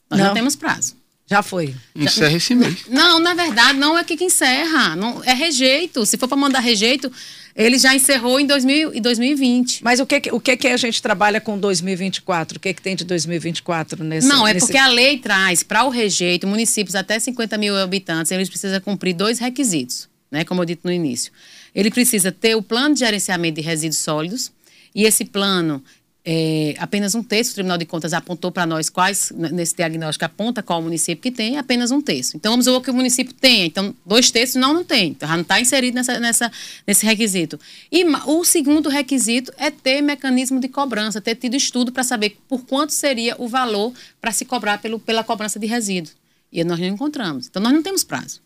Nós 0.08 0.20
não, 0.20 0.26
não 0.28 0.34
temos 0.34 0.54
prazo. 0.54 0.94
Já 1.32 1.42
foi. 1.42 1.74
Encerra 1.96 2.36
esse 2.36 2.54
mês. 2.54 2.84
Não, 2.90 3.18
na 3.18 3.32
verdade, 3.32 3.78
não 3.78 3.98
é 3.98 4.04
que, 4.04 4.18
que 4.18 4.24
encerra. 4.24 4.94
Não, 4.94 5.24
é 5.24 5.32
rejeito. 5.32 6.04
Se 6.04 6.18
for 6.18 6.28
para 6.28 6.36
mandar 6.36 6.60
rejeito, 6.60 7.10
ele 7.56 7.78
já 7.78 7.94
encerrou 7.94 8.38
em 8.38 8.44
2000, 8.44 9.00
2020. 9.00 9.82
Mas 9.82 9.98
o 9.98 10.04
que, 10.04 10.20
o 10.30 10.38
que 10.38 10.54
que 10.58 10.68
a 10.68 10.76
gente 10.76 11.00
trabalha 11.00 11.40
com 11.40 11.58
2024? 11.58 12.58
O 12.58 12.60
que, 12.60 12.74
que 12.74 12.82
tem 12.82 12.94
de 12.94 13.04
2024 13.04 14.04
nesse 14.04 14.28
Não, 14.28 14.46
é 14.46 14.52
nesse... 14.52 14.66
porque 14.66 14.76
a 14.76 14.88
lei 14.88 15.16
traz 15.16 15.62
para 15.62 15.84
o 15.84 15.88
rejeito 15.88 16.46
municípios 16.46 16.94
até 16.94 17.18
50 17.18 17.56
mil 17.56 17.74
habitantes, 17.78 18.30
eles 18.30 18.50
precisam 18.50 18.78
cumprir 18.82 19.14
dois 19.14 19.38
requisitos, 19.38 20.10
né? 20.30 20.44
Como 20.44 20.60
eu 20.60 20.66
disse 20.66 20.80
no 20.84 20.92
início. 20.92 21.32
Ele 21.74 21.90
precisa 21.90 22.30
ter 22.30 22.54
o 22.54 22.62
plano 22.62 22.92
de 22.92 23.00
gerenciamento 23.00 23.54
de 23.54 23.66
resíduos 23.66 23.98
sólidos, 23.98 24.52
e 24.94 25.04
esse 25.04 25.24
plano 25.24 25.82
é, 26.24 26.76
apenas 26.78 27.16
um 27.16 27.22
terço, 27.22 27.50
o 27.50 27.54
Tribunal 27.54 27.76
de 27.76 27.84
Contas 27.84 28.12
apontou 28.12 28.52
para 28.52 28.64
nós 28.64 28.88
quais, 28.88 29.32
nesse 29.34 29.74
diagnóstico, 29.74 30.24
aponta 30.24 30.62
qual 30.62 30.80
município 30.80 31.20
que 31.20 31.32
tem, 31.32 31.58
apenas 31.58 31.90
um 31.90 32.00
terço. 32.00 32.36
Então, 32.36 32.52
vamos 32.52 32.66
ver 32.66 32.72
o 32.72 32.80
que 32.80 32.90
o 32.90 32.94
município 32.94 33.34
tem. 33.34 33.66
Então, 33.66 33.94
dois 34.06 34.30
terços 34.30 34.54
não, 34.54 34.72
não 34.72 34.84
tem. 34.84 35.10
Então, 35.10 35.28
já 35.28 35.34
não 35.34 35.42
está 35.42 35.60
inserido 35.60 35.96
nessa, 35.96 36.20
nessa, 36.20 36.52
nesse 36.86 37.04
requisito. 37.04 37.58
E 37.90 38.04
o 38.26 38.44
segundo 38.44 38.88
requisito 38.88 39.52
é 39.56 39.68
ter 39.68 40.00
mecanismo 40.00 40.60
de 40.60 40.68
cobrança, 40.68 41.20
ter 41.20 41.34
tido 41.34 41.56
estudo 41.56 41.90
para 41.90 42.04
saber 42.04 42.38
por 42.48 42.64
quanto 42.66 42.92
seria 42.92 43.34
o 43.38 43.48
valor 43.48 43.92
para 44.20 44.30
se 44.30 44.44
cobrar 44.44 44.78
pelo, 44.78 45.00
pela 45.00 45.24
cobrança 45.24 45.58
de 45.58 45.66
resíduo. 45.66 46.12
E 46.52 46.62
nós 46.62 46.78
não 46.78 46.86
encontramos. 46.86 47.48
Então, 47.48 47.60
nós 47.60 47.72
não 47.72 47.82
temos 47.82 48.04
prazo. 48.04 48.40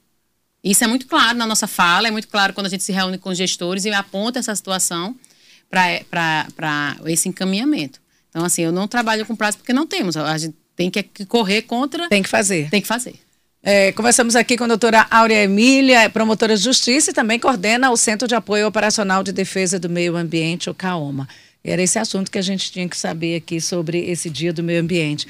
Isso 0.65 0.83
é 0.83 0.87
muito 0.87 1.07
claro 1.07 1.37
na 1.37 1.47
nossa 1.47 1.67
fala, 1.67 2.09
é 2.09 2.11
muito 2.11 2.29
claro 2.29 2.55
quando 2.55 2.67
a 2.67 2.71
gente 2.71 2.83
se 2.83 2.91
reúne 2.91 3.19
com 3.19 3.35
gestores 3.35 3.85
e 3.85 3.91
aponta 3.91 4.39
essa 4.39 4.55
situação 4.55 5.15
para 5.70 6.96
esse 7.07 7.29
encaminhamento. 7.29 8.00
Então, 8.31 8.44
assim, 8.44 8.62
eu 8.62 8.72
não 8.72 8.87
trabalho 8.87 9.24
com 9.24 9.35
prazo 9.35 9.59
porque 9.59 9.72
não 9.72 9.87
temos. 9.87 10.16
A 10.16 10.37
gente 10.37 10.55
tem 10.74 10.90
que 10.90 11.24
correr 11.26 11.62
contra. 11.62 12.09
Tem 12.09 12.22
que 12.22 12.29
fazer. 12.29 12.68
Tem 12.70 12.81
que 12.81 12.88
fazer. 12.88 13.14
É, 13.62 13.90
conversamos 13.92 14.37
aqui 14.37 14.57
com 14.57 14.62
a 14.62 14.68
doutora 14.68 15.07
Áurea 15.11 15.42
Emília, 15.42 16.02
é 16.02 16.09
promotora 16.09 16.57
de 16.57 16.62
justiça 16.62 17.11
e 17.11 17.12
também 17.12 17.37
coordena 17.37 17.90
o 17.90 17.96
Centro 17.96 18.29
de 18.29 18.35
Apoio 18.35 18.66
Operacional 18.66 19.24
de 19.24 19.33
Defesa 19.33 19.76
do 19.76 19.88
Meio 19.88 20.16
Ambiente, 20.16 20.70
o 20.70 20.74
CAOMA. 20.74 21.29
Era 21.64 21.83
esse 21.83 21.98
assunto 21.98 22.31
que 22.31 22.38
a 22.38 22.42
gente 22.42 22.70
tinha 22.70 22.88
que 22.88 22.96
saber 22.96 23.35
aqui 23.35 23.61
sobre 23.61 23.98
esse 24.09 24.31
Dia 24.31 24.52
do 24.52 24.62
Meio 24.62 24.81
Ambiente. 24.81 25.26